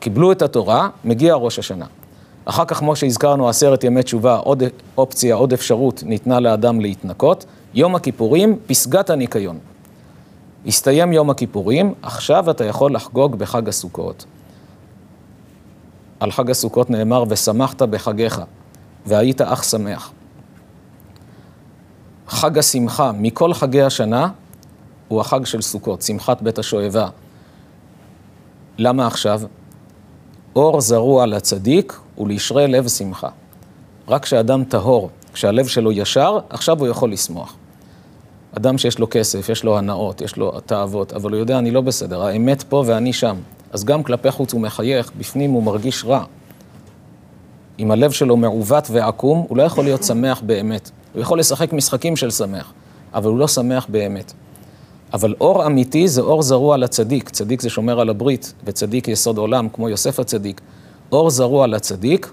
קיבלו 0.00 0.32
את 0.32 0.42
התורה, 0.42 0.88
מגיע 1.04 1.34
ראש 1.34 1.58
השנה. 1.58 1.86
אחר 2.44 2.64
כך, 2.64 2.78
כמו 2.78 2.96
שהזכרנו, 2.96 3.48
עשרת 3.48 3.84
ימי 3.84 4.02
תשובה, 4.02 4.36
עוד 4.36 4.62
אופציה, 4.96 5.34
עוד 5.34 5.52
אפשרות 5.52 6.02
ניתנה 6.06 6.40
לאדם 6.40 6.80
להתנקות. 6.80 7.44
יום 7.74 7.94
הכיפורים, 7.94 8.58
פסגת 8.66 9.10
הניקיון. 9.10 9.58
הסתיים 10.66 11.12
יום 11.12 11.30
הכיפורים, 11.30 11.94
עכשיו 12.02 12.50
אתה 12.50 12.64
יכול 12.64 12.94
לחגוג 12.94 13.36
בחג 13.36 13.68
הסוכות. 13.68 14.24
על 16.20 16.30
חג 16.30 16.50
הסוכות 16.50 16.90
נאמר, 16.90 17.24
ושמחת 17.28 17.82
בחגיך, 17.82 18.42
והיית 19.06 19.40
אך 19.40 19.64
שמח. 19.64 20.12
חג 22.28 22.58
השמחה 22.58 23.12
מכל 23.12 23.54
חגי 23.54 23.82
השנה 23.82 24.28
הוא 25.08 25.20
החג 25.20 25.46
של 25.46 25.62
סוכות, 25.62 26.02
שמחת 26.02 26.42
בית 26.42 26.58
השואבה. 26.58 27.08
למה 28.78 29.06
עכשיו? 29.06 29.40
אור 30.56 30.80
זרוע 30.80 31.26
לצדיק 31.26 32.00
ולישרי 32.18 32.68
לב 32.68 32.88
שמחה. 32.88 33.28
רק 34.08 34.22
כשאדם 34.22 34.64
טהור, 34.64 35.10
כשהלב 35.32 35.66
שלו 35.66 35.92
ישר, 35.92 36.38
עכשיו 36.50 36.78
הוא 36.78 36.88
יכול 36.88 37.12
לשמוח. 37.12 37.56
אדם 38.56 38.78
שיש 38.78 38.98
לו 38.98 39.06
כסף, 39.10 39.48
יש 39.48 39.64
לו 39.64 39.78
הנאות, 39.78 40.20
יש 40.20 40.36
לו 40.36 40.60
תאוות, 40.60 41.12
אבל 41.12 41.30
הוא 41.30 41.38
יודע, 41.38 41.58
אני 41.58 41.70
לא 41.70 41.80
בסדר, 41.80 42.22
האמת 42.22 42.62
פה 42.62 42.84
ואני 42.86 43.12
שם. 43.12 43.36
אז 43.72 43.84
גם 43.84 44.02
כלפי 44.02 44.30
חוץ 44.30 44.52
הוא 44.52 44.60
מחייך, 44.60 45.12
בפנים 45.18 45.50
הוא 45.50 45.62
מרגיש 45.62 46.04
רע. 46.04 46.24
אם 47.78 47.90
הלב 47.90 48.10
שלו 48.10 48.36
מעוות 48.36 48.88
ועקום, 48.90 49.46
הוא 49.48 49.56
לא 49.56 49.62
יכול 49.62 49.84
להיות 49.84 50.02
שמח 50.02 50.40
באמת. 50.46 50.90
הוא 51.14 51.22
יכול 51.22 51.38
לשחק 51.38 51.72
משחקים 51.72 52.16
של 52.16 52.30
שמח, 52.30 52.72
אבל 53.14 53.30
הוא 53.30 53.38
לא 53.38 53.48
שמח 53.48 53.86
באמת. 53.88 54.32
אבל 55.12 55.34
אור 55.40 55.66
אמיתי 55.66 56.08
זה 56.08 56.20
אור 56.20 56.42
זרוע 56.42 56.76
לצדיק. 56.76 57.30
צדיק 57.30 57.60
זה 57.60 57.70
שומר 57.70 58.00
על 58.00 58.08
הברית, 58.08 58.52
וצדיק 58.64 59.08
יסוד 59.08 59.38
עולם, 59.38 59.68
כמו 59.68 59.88
יוסף 59.88 60.20
הצדיק. 60.20 60.60
אור 61.12 61.30
זרוע 61.30 61.66
לצדיק, 61.66 62.32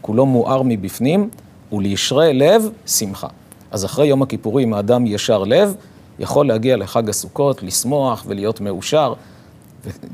כולו 0.00 0.26
מואר 0.26 0.62
מבפנים, 0.64 1.30
ולישרי 1.72 2.34
לב, 2.34 2.68
שמחה. 2.86 3.28
אז 3.70 3.84
אחרי 3.84 4.06
יום 4.06 4.22
הכיפורים, 4.22 4.74
האדם 4.74 5.06
ישר 5.06 5.44
לב, 5.44 5.74
יכול 6.18 6.48
להגיע 6.48 6.76
לחג 6.76 7.08
הסוכות, 7.08 7.62
לשמוח 7.62 8.24
ולהיות 8.26 8.60
מאושר, 8.60 9.12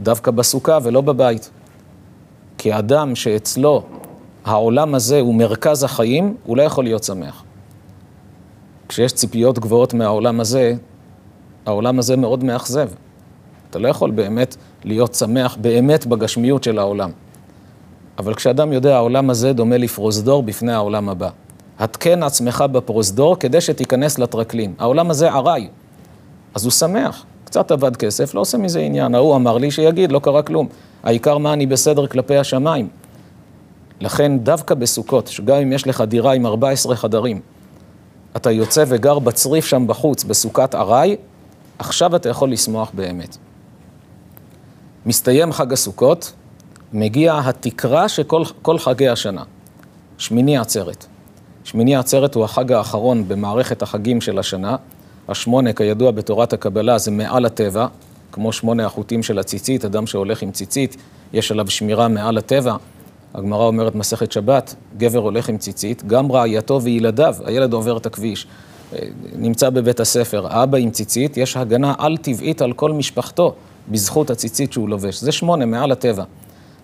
דווקא 0.02 0.30
בסוכה 0.30 0.78
ולא 0.82 1.00
בבית. 1.00 1.50
כי 2.58 2.78
אדם 2.78 3.14
שאצלו 3.14 3.82
העולם 4.44 4.94
הזה 4.94 5.20
הוא 5.20 5.34
מרכז 5.34 5.84
החיים, 5.84 6.34
הוא 6.44 6.56
לא 6.56 6.62
יכול 6.62 6.84
להיות 6.84 7.04
שמח. 7.04 7.44
כשיש 8.88 9.12
ציפיות 9.12 9.58
גבוהות 9.58 9.94
מהעולם 9.94 10.40
הזה, 10.40 10.74
העולם 11.66 11.98
הזה 11.98 12.16
מאוד 12.16 12.44
מאכזב. 12.44 12.88
אתה 13.70 13.78
לא 13.78 13.88
יכול 13.88 14.10
באמת 14.10 14.56
להיות 14.84 15.14
שמח 15.14 15.56
באמת 15.60 16.06
בגשמיות 16.06 16.64
של 16.64 16.78
העולם. 16.78 17.10
אבל 18.18 18.34
כשאדם 18.34 18.72
יודע, 18.72 18.96
העולם 18.96 19.30
הזה 19.30 19.52
דומה 19.52 19.76
לפרוזדור 19.76 20.42
בפני 20.42 20.72
העולם 20.72 21.08
הבא. 21.08 21.28
התקן 21.78 22.22
עצמך 22.22 22.64
בפרוזדור 22.72 23.36
כדי 23.36 23.60
שתיכנס 23.60 24.18
לטרקלין. 24.18 24.74
העולם 24.78 25.10
הזה 25.10 25.32
עראי, 25.32 25.68
אז 26.54 26.64
הוא 26.64 26.72
שמח. 26.72 27.24
קצת 27.44 27.70
עבד 27.70 27.96
כסף, 27.96 28.34
לא 28.34 28.40
עושה 28.40 28.58
מזה 28.58 28.80
עניין. 28.80 29.14
ההוא 29.14 29.36
אמר 29.36 29.58
לי 29.58 29.70
שיגיד, 29.70 30.12
לא 30.12 30.18
קרה 30.18 30.42
כלום. 30.42 30.68
העיקר 31.02 31.38
מה 31.38 31.52
אני 31.52 31.66
בסדר 31.66 32.06
כלפי 32.06 32.36
השמיים. 32.36 32.88
לכן 34.00 34.38
דווקא 34.38 34.74
בסוכות, 34.74 35.26
שגם 35.26 35.56
אם 35.56 35.72
יש 35.72 35.86
לך 35.86 36.00
דירה 36.00 36.32
עם 36.32 36.46
14 36.46 36.96
חדרים, 36.96 37.40
אתה 38.36 38.50
יוצא 38.50 38.84
וגר 38.88 39.18
בצריף 39.18 39.66
שם 39.66 39.86
בחוץ, 39.86 40.24
בסוכת 40.24 40.74
ארעי, 40.74 41.16
עכשיו 41.82 42.16
אתה 42.16 42.28
יכול 42.28 42.52
לשמוח 42.52 42.90
באמת. 42.94 43.36
מסתיים 45.06 45.52
חג 45.52 45.72
הסוכות, 45.72 46.32
מגיע 46.92 47.40
התקרה 47.44 48.08
של 48.08 48.22
כל, 48.62 48.78
חגי 48.78 49.08
השנה, 49.08 49.42
שמיני 50.18 50.58
עצרת. 50.58 51.06
שמיני 51.64 51.96
עצרת 51.96 52.34
הוא 52.34 52.44
החג 52.44 52.72
האחרון 52.72 53.28
במערכת 53.28 53.82
החגים 53.82 54.20
של 54.20 54.38
השנה. 54.38 54.76
השמונה, 55.28 55.72
כידוע 55.72 56.10
בתורת 56.10 56.52
הקבלה, 56.52 56.98
זה 56.98 57.10
מעל 57.10 57.46
הטבע, 57.46 57.86
כמו 58.32 58.52
שמונה 58.52 58.86
החוטים 58.86 59.22
של 59.22 59.38
הציצית, 59.38 59.84
אדם 59.84 60.06
שהולך 60.06 60.42
עם 60.42 60.50
ציצית, 60.50 60.96
יש 61.32 61.52
עליו 61.52 61.70
שמירה 61.70 62.08
מעל 62.08 62.38
הטבע. 62.38 62.76
הגמרא 63.34 63.64
אומרת 63.64 63.94
מסכת 63.94 64.32
שבת, 64.32 64.74
גבר 64.96 65.18
הולך 65.18 65.48
עם 65.48 65.58
ציצית, 65.58 66.02
גם 66.06 66.32
רעייתו 66.32 66.82
וילדיו, 66.82 67.34
הילד 67.44 67.72
עובר 67.72 67.96
את 67.96 68.06
הכביש, 68.06 68.46
נמצא 69.38 69.70
בבית 69.70 70.00
הספר, 70.00 70.46
האבא 70.50 70.78
עם 70.78 70.90
ציצית, 70.90 71.36
יש 71.36 71.56
הגנה 71.56 71.94
על-טבעית 71.98 72.62
על 72.62 72.72
כל 72.72 72.92
משפחתו 72.92 73.54
בזכות 73.88 74.30
הציצית 74.30 74.72
שהוא 74.72 74.88
לובש. 74.88 75.20
זה 75.20 75.32
שמונה, 75.32 75.66
מעל 75.66 75.92
הטבע. 75.92 76.24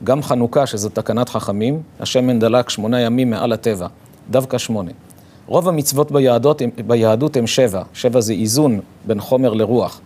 גם 0.05 0.23
חנוכה, 0.23 0.66
שזו 0.66 0.88
תקנת 0.88 1.29
חכמים, 1.29 1.83
השמן 2.01 2.38
דלק 2.38 2.68
שמונה 2.68 3.01
ימים 3.01 3.31
מעל 3.31 3.53
הטבע, 3.53 3.87
דווקא 4.31 4.59
שמונה. 4.59 4.90
רוב 5.47 5.68
המצוות 5.68 6.12
ביהדות, 6.12 6.62
ביהדות 6.87 7.37
הם 7.37 7.47
שבע, 7.47 7.83
שבע 7.92 8.21
זה 8.21 8.33
איזון 8.33 8.81
בין 9.05 9.21
חומר 9.21 9.53
לרוח. 9.53 10.01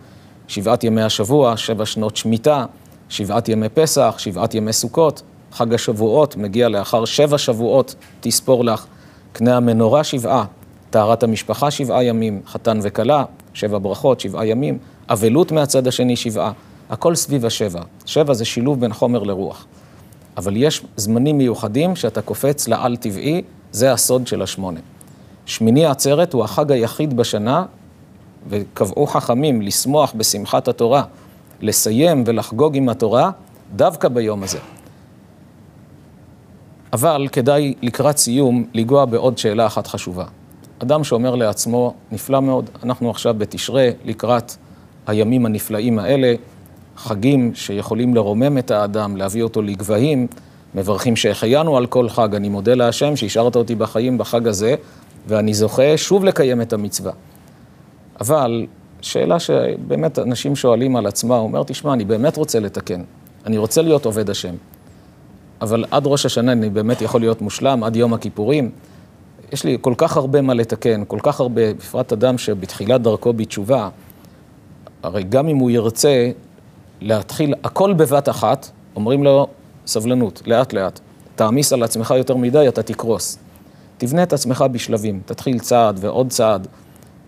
שבעת 0.47 0.83
ימי 0.83 1.01
השבוע, 1.01 1.57
שבע 1.57 1.85
שנות 1.85 2.17
שמיטה, 2.17 2.65
שבעת 3.09 3.49
ימי 3.49 3.69
פסח, 3.69 4.15
שבעת 4.17 4.55
ימי 4.55 4.73
סוכות. 4.73 5.21
חג 5.51 5.73
השבועות 5.73 6.37
מגיע 6.37 6.69
לאחר 6.69 7.05
שבע 7.05 7.37
שבועות, 7.37 7.95
תספור 8.21 8.65
לך. 8.65 8.85
קנה 9.33 9.57
המנורה 9.57 10.03
שבעה, 10.03 10.45
טהרת 10.93 11.23
המשפחה 11.23 11.71
שבעה 11.71 12.03
ימים, 12.03 12.41
חתן 12.45 12.79
וכלה, 12.81 13.23
שבע 13.53 13.77
ברכות, 13.81 14.19
שבעה 14.19 14.45
ימים, 14.45 14.77
אבלות 15.09 15.51
מהצד 15.51 15.87
השני 15.87 16.15
שבעה, 16.15 16.51
הכל 16.89 17.15
סביב 17.15 17.45
השבע. 17.45 17.81
שבע 18.05 18.33
זה 18.33 18.45
שילוב 18.45 18.79
בין 18.79 18.93
חומר 18.93 19.23
לרוח. 19.23 19.65
אבל 20.37 20.57
יש 20.57 20.81
זמנים 20.95 21.37
מיוחדים 21.37 21.95
שאתה 21.95 22.21
קופץ 22.21 22.67
לעל 22.67 22.95
טבעי, 22.95 23.41
זה 23.71 23.93
הסוד 23.93 24.27
של 24.27 24.41
השמונה. 24.41 24.79
שמיני 25.45 25.85
עצרת 25.85 26.33
הוא 26.33 26.43
החג 26.43 26.71
היחיד 26.71 27.17
בשנה, 27.17 27.65
וקבעו 28.49 29.07
חכמים 29.07 29.61
לשמוח 29.61 30.13
בשמחת 30.17 30.67
התורה, 30.67 31.03
לסיים 31.61 32.23
ולחגוג 32.27 32.77
עם 32.77 32.89
התורה, 32.89 33.31
דווקא 33.75 34.07
ביום 34.07 34.43
הזה. 34.43 34.59
אבל 36.93 37.27
כדאי 37.31 37.73
לקראת 37.81 38.17
סיום 38.17 38.65
לנגוע 38.73 39.05
בעוד 39.05 39.37
שאלה 39.37 39.65
אחת 39.65 39.87
חשובה. 39.87 40.25
אדם 40.83 41.03
שאומר 41.03 41.35
לעצמו, 41.35 41.93
נפלא 42.11 42.41
מאוד, 42.41 42.69
אנחנו 42.83 43.09
עכשיו 43.09 43.33
בתשרי 43.37 43.91
לקראת 44.05 44.51
הימים 45.07 45.45
הנפלאים 45.45 45.99
האלה, 45.99 46.35
חגים 46.97 47.51
שיכולים 47.55 48.15
לרומם 48.15 48.57
את 48.57 48.71
האדם, 48.71 49.17
להביא 49.17 49.43
אותו 49.43 49.61
לגבהים, 49.61 50.27
מברכים 50.75 51.15
שהחיינו 51.15 51.77
על 51.77 51.85
כל 51.85 52.09
חג, 52.09 52.35
אני 52.35 52.49
מודה 52.49 52.73
להשם 52.73 53.15
שהשארת 53.15 53.55
אותי 53.55 53.75
בחיים 53.75 54.17
בחג 54.17 54.47
הזה, 54.47 54.75
ואני 55.27 55.53
זוכה 55.53 55.97
שוב 55.97 56.25
לקיים 56.25 56.61
את 56.61 56.73
המצווה. 56.73 57.11
אבל 58.21 58.65
שאלה 59.01 59.39
שבאמת 59.39 60.19
אנשים 60.19 60.55
שואלים 60.55 60.95
על 60.95 61.05
עצמה, 61.05 61.35
הוא 61.35 61.43
אומר, 61.43 61.63
תשמע, 61.63 61.93
אני 61.93 62.05
באמת 62.05 62.37
רוצה 62.37 62.59
לתקן, 62.59 63.01
אני 63.45 63.57
רוצה 63.57 63.81
להיות 63.81 64.05
עובד 64.05 64.29
השם, 64.29 64.55
אבל 65.61 65.85
עד 65.91 66.03
ראש 66.05 66.25
השנה 66.25 66.51
אני 66.51 66.69
באמת 66.69 67.01
יכול 67.01 67.21
להיות 67.21 67.41
מושלם, 67.41 67.83
עד 67.83 67.95
יום 67.95 68.13
הכיפורים. 68.13 68.71
יש 69.53 69.63
לי 69.63 69.77
כל 69.81 69.93
כך 69.97 70.17
הרבה 70.17 70.41
מה 70.41 70.53
לתקן, 70.53 71.03
כל 71.07 71.19
כך 71.23 71.39
הרבה, 71.39 71.73
בפרט 71.73 72.13
אדם 72.13 72.37
שבתחילת 72.37 73.01
דרכו 73.01 73.33
בתשובה, 73.33 73.89
הרי 75.03 75.23
גם 75.23 75.47
אם 75.47 75.57
הוא 75.57 75.71
ירצה 75.71 76.31
להתחיל 77.01 77.53
הכל 77.63 77.93
בבת 77.93 78.29
אחת, 78.29 78.69
אומרים 78.95 79.23
לו, 79.23 79.47
סבלנות, 79.87 80.41
לאט 80.45 80.73
לאט. 80.73 80.99
תעמיס 81.35 81.73
על 81.73 81.83
עצמך 81.83 82.13
יותר 82.17 82.35
מדי, 82.35 82.67
אתה 82.67 82.83
תקרוס. 82.83 83.37
תבנה 83.97 84.23
את 84.23 84.33
עצמך 84.33 84.65
בשלבים, 84.71 85.21
תתחיל 85.25 85.59
צעד 85.59 85.97
ועוד 86.01 86.29
צעד. 86.29 86.67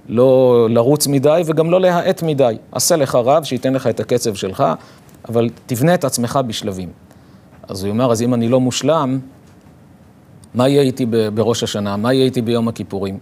לא 0.10 0.68
לרוץ 0.70 1.08
מדי 1.08 1.42
וגם 1.46 1.72
לא 1.72 1.82
להאט 1.82 2.24
מדי. 2.24 2.58
עשה 2.72 2.96
לך 2.96 3.16
רב 3.16 3.44
שייתן 3.44 3.74
לך 3.74 3.88
את 3.88 4.00
הקצב 4.00 4.36
שלך, 4.36 4.64
אבל 5.30 5.50
תבנה 5.66 5.94
את 5.94 6.04
עצמך 6.04 6.40
בשלבים. 6.48 6.90
אז 7.68 7.84
הוא 7.84 7.92
אומר, 7.92 8.12
אז 8.12 8.22
אם 8.22 8.34
אני 8.34 8.48
לא 8.48 8.60
מושלם, 8.60 9.20
מה 10.56 10.70
יהיה 10.70 10.82
איתי 10.82 11.06
בראש 11.34 11.63
השנה? 11.63 11.98
מה 11.98 12.13
יהיה 12.13 12.26
איתי 12.26 12.41
ביום 12.41 12.68
הכיפורים? 12.68 13.20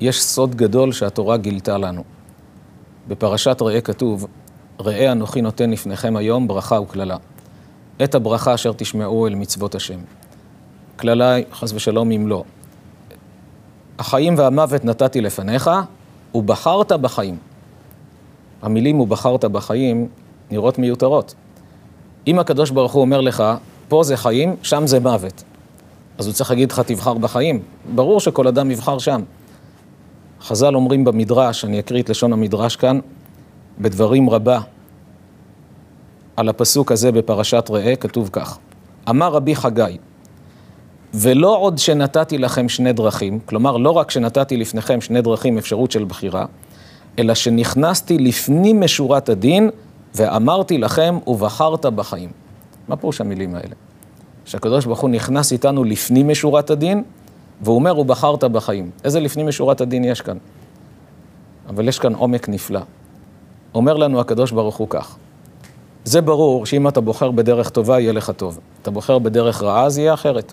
יש 0.00 0.22
סוד 0.22 0.54
גדול 0.54 0.92
שהתורה 0.92 1.36
גילתה 1.36 1.78
לנו. 1.78 2.04
בפרשת 3.08 3.62
ראה 3.62 3.80
כתוב, 3.80 4.26
ראה 4.80 5.12
אנוכי 5.12 5.40
נותן 5.40 5.70
לפניכם 5.70 6.16
היום 6.16 6.48
ברכה 6.48 6.80
וקללה. 6.80 7.16
את 8.04 8.14
הברכה 8.14 8.54
אשר 8.54 8.72
תשמעו 8.76 9.26
אל 9.26 9.34
מצוות 9.34 9.74
השם. 9.74 9.98
קללה, 10.96 11.36
חס 11.52 11.72
ושלום, 11.72 12.10
אם 12.10 12.26
לא. 12.28 12.44
החיים 13.98 14.34
והמוות 14.38 14.84
נתתי 14.84 15.20
לפניך, 15.20 15.70
ובחרת 16.34 16.92
בחיים. 16.92 17.36
המילים 18.62 19.00
ובחרת 19.00 19.44
בחיים 19.44 20.08
נראות 20.50 20.78
מיותרות. 20.78 21.34
אם 22.26 22.38
הקדוש 22.38 22.70
ברוך 22.70 22.92
הוא 22.92 23.00
אומר 23.00 23.20
לך, 23.20 23.44
פה 23.88 24.02
זה 24.02 24.16
חיים, 24.16 24.56
שם 24.62 24.86
זה 24.86 25.00
מוות, 25.00 25.44
אז 26.18 26.26
הוא 26.26 26.34
צריך 26.34 26.50
להגיד 26.50 26.72
לך, 26.72 26.80
תבחר 26.80 27.14
בחיים. 27.14 27.62
ברור 27.94 28.20
שכל 28.20 28.48
אדם 28.48 28.70
יבחר 28.70 28.98
שם. 28.98 29.22
חז"ל 30.42 30.74
אומרים 30.74 31.04
במדרש, 31.04 31.64
אני 31.64 31.78
אקריא 31.80 32.02
את 32.02 32.08
לשון 32.08 32.32
המדרש 32.32 32.76
כאן, 32.76 33.00
בדברים 33.78 34.30
רבה, 34.30 34.60
על 36.36 36.48
הפסוק 36.48 36.92
הזה 36.92 37.12
בפרשת 37.12 37.66
ראה, 37.70 37.96
כתוב 37.96 38.28
כך: 38.32 38.58
אמר 39.08 39.32
רבי 39.32 39.56
חגי, 39.56 39.98
ולא 41.14 41.56
עוד 41.56 41.78
שנתתי 41.78 42.38
לכם 42.38 42.68
שני 42.68 42.92
דרכים, 42.92 43.38
כלומר, 43.46 43.76
לא 43.76 43.90
רק 43.90 44.10
שנתתי 44.10 44.56
לפניכם 44.56 45.00
שני 45.00 45.22
דרכים 45.22 45.58
אפשרות 45.58 45.90
של 45.90 46.04
בחירה, 46.04 46.46
אלא 47.18 47.34
שנכנסתי 47.34 48.18
לפנים 48.18 48.80
משורת 48.80 49.28
הדין, 49.28 49.70
ואמרתי 50.14 50.78
לכם, 50.78 51.18
ובחרת 51.26 51.86
בחיים. 51.86 52.47
מה 52.88 52.96
פירוש 52.96 53.20
המילים 53.20 53.54
האלה? 53.54 53.74
שהקדוש 54.44 54.84
ברוך 54.84 55.00
הוא 55.00 55.10
נכנס 55.10 55.52
איתנו 55.52 55.84
לפנים 55.84 56.28
משורת 56.28 56.70
הדין, 56.70 57.02
והוא 57.62 57.74
אומר, 57.74 57.98
ובחרת 57.98 58.44
בחיים. 58.44 58.90
איזה 59.04 59.20
לפנים 59.20 59.46
משורת 59.46 59.80
הדין 59.80 60.04
יש 60.04 60.20
כאן? 60.20 60.36
אבל 61.68 61.88
יש 61.88 61.98
כאן 61.98 62.14
עומק 62.14 62.48
נפלא. 62.48 62.80
אומר 63.74 63.96
לנו 63.96 64.20
הקדוש 64.20 64.52
ברוך 64.52 64.76
הוא 64.76 64.88
כך, 64.90 65.16
זה 66.04 66.20
ברור 66.20 66.66
שאם 66.66 66.88
אתה 66.88 67.00
בוחר 67.00 67.30
בדרך 67.30 67.70
טובה, 67.70 68.00
יהיה 68.00 68.12
לך 68.12 68.30
טוב. 68.30 68.58
אתה 68.82 68.90
בוחר 68.90 69.18
בדרך 69.18 69.62
רעה, 69.62 69.84
אז 69.84 69.98
יהיה 69.98 70.14
אחרת. 70.14 70.52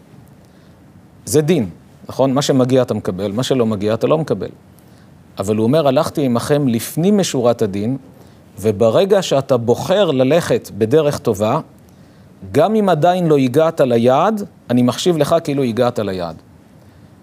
זה 1.25 1.41
דין, 1.41 1.69
נכון? 2.09 2.33
מה 2.33 2.41
שמגיע 2.41 2.81
אתה 2.81 2.93
מקבל, 2.93 3.31
מה 3.31 3.43
שלא 3.43 3.65
מגיע 3.65 3.93
אתה 3.93 4.07
לא 4.07 4.17
מקבל. 4.17 4.49
אבל 5.39 5.55
הוא 5.55 5.63
אומר, 5.63 5.87
הלכתי 5.87 6.25
עמכם 6.25 6.67
לפנים 6.67 7.17
משורת 7.17 7.61
הדין, 7.61 7.97
וברגע 8.59 9.21
שאתה 9.21 9.57
בוחר 9.57 10.11
ללכת 10.11 10.71
בדרך 10.77 11.17
טובה, 11.17 11.59
גם 12.51 12.75
אם 12.75 12.89
עדיין 12.89 13.27
לא 13.27 13.37
הגעת 13.37 13.81
ליעד, 13.81 14.43
אני 14.69 14.81
מחשיב 14.81 15.17
לך 15.17 15.35
כאילו 15.43 15.63
הגעת 15.63 15.99
ליעד. 15.99 16.35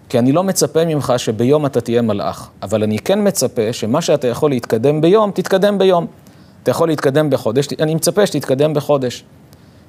כי 0.09 0.19
אני 0.19 0.31
לא 0.31 0.43
מצפה 0.43 0.85
ממך 0.85 1.13
שביום 1.17 1.65
אתה 1.65 1.81
תהיה 1.81 2.01
מלאך, 2.01 2.49
אבל 2.61 2.83
אני 2.83 2.99
כן 2.99 3.27
מצפה 3.27 3.73
שמה 3.73 4.01
שאתה 4.01 4.27
יכול 4.27 4.49
להתקדם 4.49 5.01
ביום, 5.01 5.31
תתקדם 5.31 5.77
ביום. 5.77 6.07
אתה 6.63 6.71
יכול 6.71 6.87
להתקדם 6.87 7.29
בחודש, 7.29 7.67
אני 7.79 7.95
מצפה 7.95 8.25
שתתקדם 8.25 8.73
בחודש. 8.73 9.23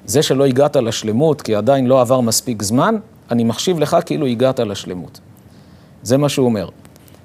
זה 0.05 0.23
שלא 0.23 0.45
הגעת 0.45 0.75
לשלמות, 0.75 1.41
כי 1.41 1.55
עדיין 1.55 1.87
לא 1.87 2.01
עבר 2.01 2.21
מספיק 2.21 2.61
זמן, 2.61 2.95
אני 3.31 3.43
מחשיב 3.43 3.79
לך 3.79 3.97
כאילו 4.05 4.25
הגעת 4.25 4.59
לשלמות. 4.59 5.19
זה 6.03 6.17
מה 6.17 6.29
שהוא 6.29 6.45
אומר. 6.45 6.69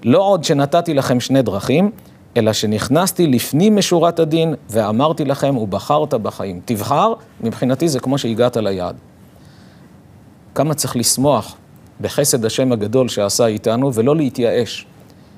לא 0.05 0.18
עוד 0.18 0.44
שנתתי 0.44 0.94
לכם 0.94 1.20
שני 1.20 1.42
דרכים, 1.42 1.90
אלא 2.37 2.53
שנכנסתי 2.53 3.27
לפנים 3.27 3.77
משורת 3.77 4.19
הדין 4.19 4.55
ואמרתי 4.71 5.25
לכם, 5.25 5.57
ובחרת 5.57 6.14
בחיים. 6.14 6.61
תבחר, 6.64 7.12
מבחינתי 7.40 7.88
זה 7.88 8.01
כמו 8.01 8.19
שהגעת 8.19 8.57
ליעד. 8.57 8.97
כמה 10.55 10.75
צריך 10.75 10.97
לשמוח 10.97 11.57
בחסד 12.01 12.45
השם 12.45 12.73
הגדול 12.73 13.09
שעשה 13.09 13.47
איתנו, 13.47 13.95
ולא 13.95 14.16
להתייאש. 14.16 14.87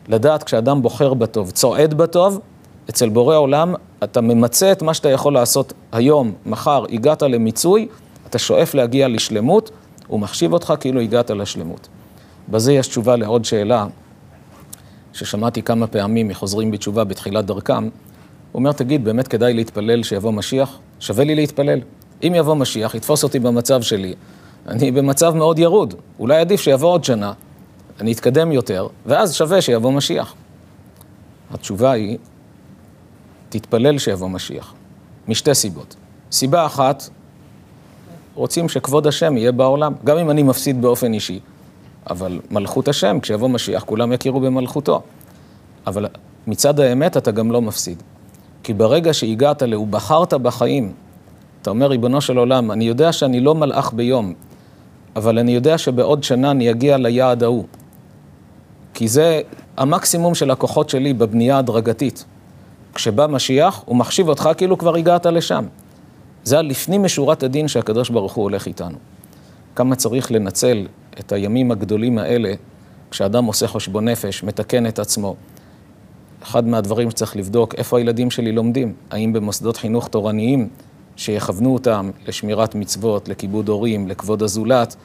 לדעת 0.08 0.42
כשאדם 0.42 0.82
בוחר 0.82 1.14
בטוב, 1.14 1.50
צועד 1.50 1.94
בטוב, 1.94 2.40
אצל 2.90 3.08
בורא 3.08 3.36
עולם 3.36 3.74
אתה 4.04 4.20
ממצה 4.20 4.72
את 4.72 4.82
מה 4.82 4.94
שאתה 4.94 5.08
יכול 5.08 5.34
לעשות 5.34 5.72
היום, 5.92 6.32
מחר, 6.46 6.84
הגעת 6.92 7.22
למיצוי, 7.22 7.88
אתה 8.26 8.38
שואף 8.38 8.74
להגיע 8.74 9.08
לשלמות, 9.08 9.70
הוא 10.06 10.20
מחשיב 10.20 10.52
אותך 10.52 10.74
כאילו 10.80 11.00
הגעת 11.00 11.30
לשלמות. 11.30 11.88
בזה 12.48 12.72
יש 12.72 12.88
תשובה 12.88 13.16
לעוד 13.16 13.44
שאלה 13.44 13.86
ששמעתי 15.12 15.62
כמה 15.62 15.86
פעמים 15.86 16.28
מחוזרים 16.28 16.70
בתשובה 16.70 17.04
בתחילת 17.04 17.44
דרכם. 17.46 17.82
הוא 17.82 17.90
אומר, 18.54 18.72
תגיד, 18.72 19.04
באמת 19.04 19.28
כדאי 19.28 19.54
להתפלל 19.54 20.02
שיבוא 20.02 20.32
משיח? 20.32 20.78
שווה 21.00 21.24
לי 21.24 21.34
להתפלל. 21.34 21.80
אם 22.22 22.32
יבוא 22.36 22.54
משיח, 22.54 22.94
יתפוס 22.94 23.24
אותי 23.24 23.38
במצב 23.38 23.82
שלי. 23.82 24.14
אני 24.66 24.90
במצב 24.90 25.34
מאוד 25.34 25.58
ירוד. 25.58 25.94
אולי 26.18 26.36
עדיף 26.40 26.60
שיבוא 26.60 26.92
עוד 26.92 27.04
שנה, 27.04 27.32
אני 28.00 28.12
אתקדם 28.12 28.52
יותר, 28.52 28.88
ואז 29.06 29.34
שווה 29.34 29.60
שיבוא 29.60 29.92
משיח. 29.92 30.34
התשובה 31.50 31.92
היא, 31.92 32.18
תתפלל 33.48 33.98
שיבוא 33.98 34.28
משיח, 34.28 34.74
משתי 35.28 35.54
סיבות. 35.54 35.96
סיבה 36.32 36.66
אחת, 36.66 37.08
רוצים 38.34 38.68
שכבוד 38.68 39.06
השם 39.06 39.36
יהיה 39.36 39.52
בעולם, 39.52 39.92
גם 40.04 40.18
אם 40.18 40.30
אני 40.30 40.42
מפסיד 40.42 40.82
באופן 40.82 41.12
אישי. 41.12 41.40
אבל 42.10 42.40
מלכות 42.50 42.88
השם, 42.88 43.18
כשיבוא 43.22 43.48
משיח, 43.48 43.84
כולם 43.84 44.12
יכירו 44.12 44.40
במלכותו. 44.40 45.02
אבל 45.86 46.06
מצד 46.46 46.80
האמת 46.80 47.16
אתה 47.16 47.30
גם 47.30 47.52
לא 47.52 47.62
מפסיד. 47.62 48.02
כי 48.62 48.74
ברגע 48.74 49.14
שהגעת 49.14 49.62
ל... 49.62 49.74
ובחרת 49.74 50.34
בחיים, 50.34 50.92
אתה 51.62 51.70
אומר, 51.70 51.86
ריבונו 51.86 52.20
של 52.20 52.36
עולם, 52.36 52.70
אני 52.70 52.84
יודע 52.84 53.12
שאני 53.12 53.40
לא 53.40 53.54
מלאך 53.54 53.92
ביום, 53.92 54.34
אבל 55.16 55.38
אני 55.38 55.52
יודע 55.52 55.78
שבעוד 55.78 56.24
שנה 56.24 56.50
אני 56.50 56.70
אגיע 56.70 56.96
ליעד 56.96 57.42
ההוא. 57.42 57.64
כי 58.94 59.08
זה 59.08 59.40
המקסימום 59.76 60.34
של 60.34 60.50
הכוחות 60.50 60.90
שלי 60.90 61.12
בבנייה 61.12 61.58
הדרגתית. 61.58 62.24
כשבא 62.94 63.26
משיח, 63.26 63.82
הוא 63.86 63.96
מחשיב 63.96 64.28
אותך 64.28 64.50
כאילו 64.56 64.78
כבר 64.78 64.96
הגעת 64.96 65.26
לשם. 65.26 65.64
זה 66.44 66.58
הלפנים 66.58 67.02
משורת 67.02 67.42
הדין 67.42 67.68
שהקדוש 67.68 68.10
ברוך 68.10 68.32
הוא 68.32 68.42
הולך 68.42 68.66
איתנו. 68.66 68.98
כמה 69.76 69.96
צריך 69.96 70.32
לנצל 70.32 70.86
את 71.20 71.32
הימים 71.32 71.70
הגדולים 71.70 72.18
האלה, 72.18 72.54
כשאדם 73.10 73.44
עושה 73.44 73.68
חשבון 73.68 74.08
נפש, 74.08 74.44
מתקן 74.44 74.86
את 74.86 74.98
עצמו. 74.98 75.34
אחד 76.42 76.66
מהדברים 76.66 77.10
שצריך 77.10 77.36
לבדוק, 77.36 77.74
איפה 77.74 77.98
הילדים 77.98 78.30
שלי 78.30 78.52
לומדים? 78.52 78.92
האם 79.10 79.32
במוסדות 79.32 79.76
חינוך 79.76 80.08
תורניים 80.08 80.68
שיכוונו 81.16 81.72
אותם 81.72 82.10
לשמירת 82.26 82.74
מצוות, 82.74 83.28
לכיבוד 83.28 83.68
הורים, 83.68 84.08
לכבוד 84.08 84.42
הזולת, 84.42 84.96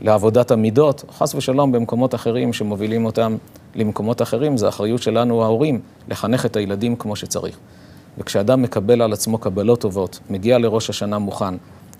לעבודת 0.00 0.50
המידות, 0.50 1.04
חס 1.12 1.34
ושלום 1.34 1.72
במקומות 1.72 2.14
אחרים 2.14 2.52
שמובילים 2.52 3.04
אותם 3.04 3.36
למקומות 3.74 4.22
אחרים, 4.22 4.56
זה 4.56 4.68
אחריות 4.68 5.02
שלנו 5.02 5.42
ההורים, 5.42 5.80
לחנך 6.08 6.46
את 6.46 6.56
הילדים 6.56 6.96
כמו 6.96 7.16
שצריך. 7.16 7.58
וכשאדם 8.18 8.62
מקבל 8.62 9.02
על 9.02 9.12
עצמו 9.12 9.38
קבלות 9.38 9.80
טובות, 9.80 10.18
מגיע 10.30 10.58
לראש 10.58 10.90
השנה 10.90 11.18
מוכן, 11.18 11.54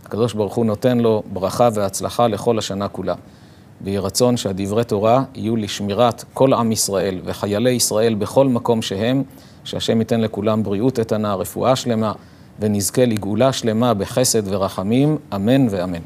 הקדוש 0.05 0.35
ברוך 0.35 0.55
הוא 0.55 0.67
נותן 0.67 0.99
לו 0.99 1.23
ברכה 1.33 1.69
והצלחה 1.75 2.29
לכל 2.29 2.59
השנה 2.59 2.89
כולה. 2.89 3.15
ויהי 3.81 3.99
רצון 3.99 4.37
שהדברי 4.37 4.85
תורה 4.85 5.25
יהיו 5.35 5.57
לשמירת 5.57 6.25
כל 6.35 6.53
עם 6.53 6.73
ישראל 6.73 7.21
וחיילי 7.25 7.71
ישראל 7.71 8.15
בכל 8.15 8.49
מקום 8.49 8.83
שהם, 8.83 9.23
שהשם 9.65 9.99
ייתן 9.99 10.21
לכולם 10.21 10.63
בריאות 10.63 10.99
איתנה, 10.99 11.35
רפואה 11.35 11.77
שלמה, 11.77 12.13
ונזכה 12.61 13.05
לגאולה 13.05 13.53
שלמה 13.53 13.95
בחסד 13.95 14.43
ורחמים, 14.45 15.19
אמן 15.35 15.67
ואמן. 15.71 16.03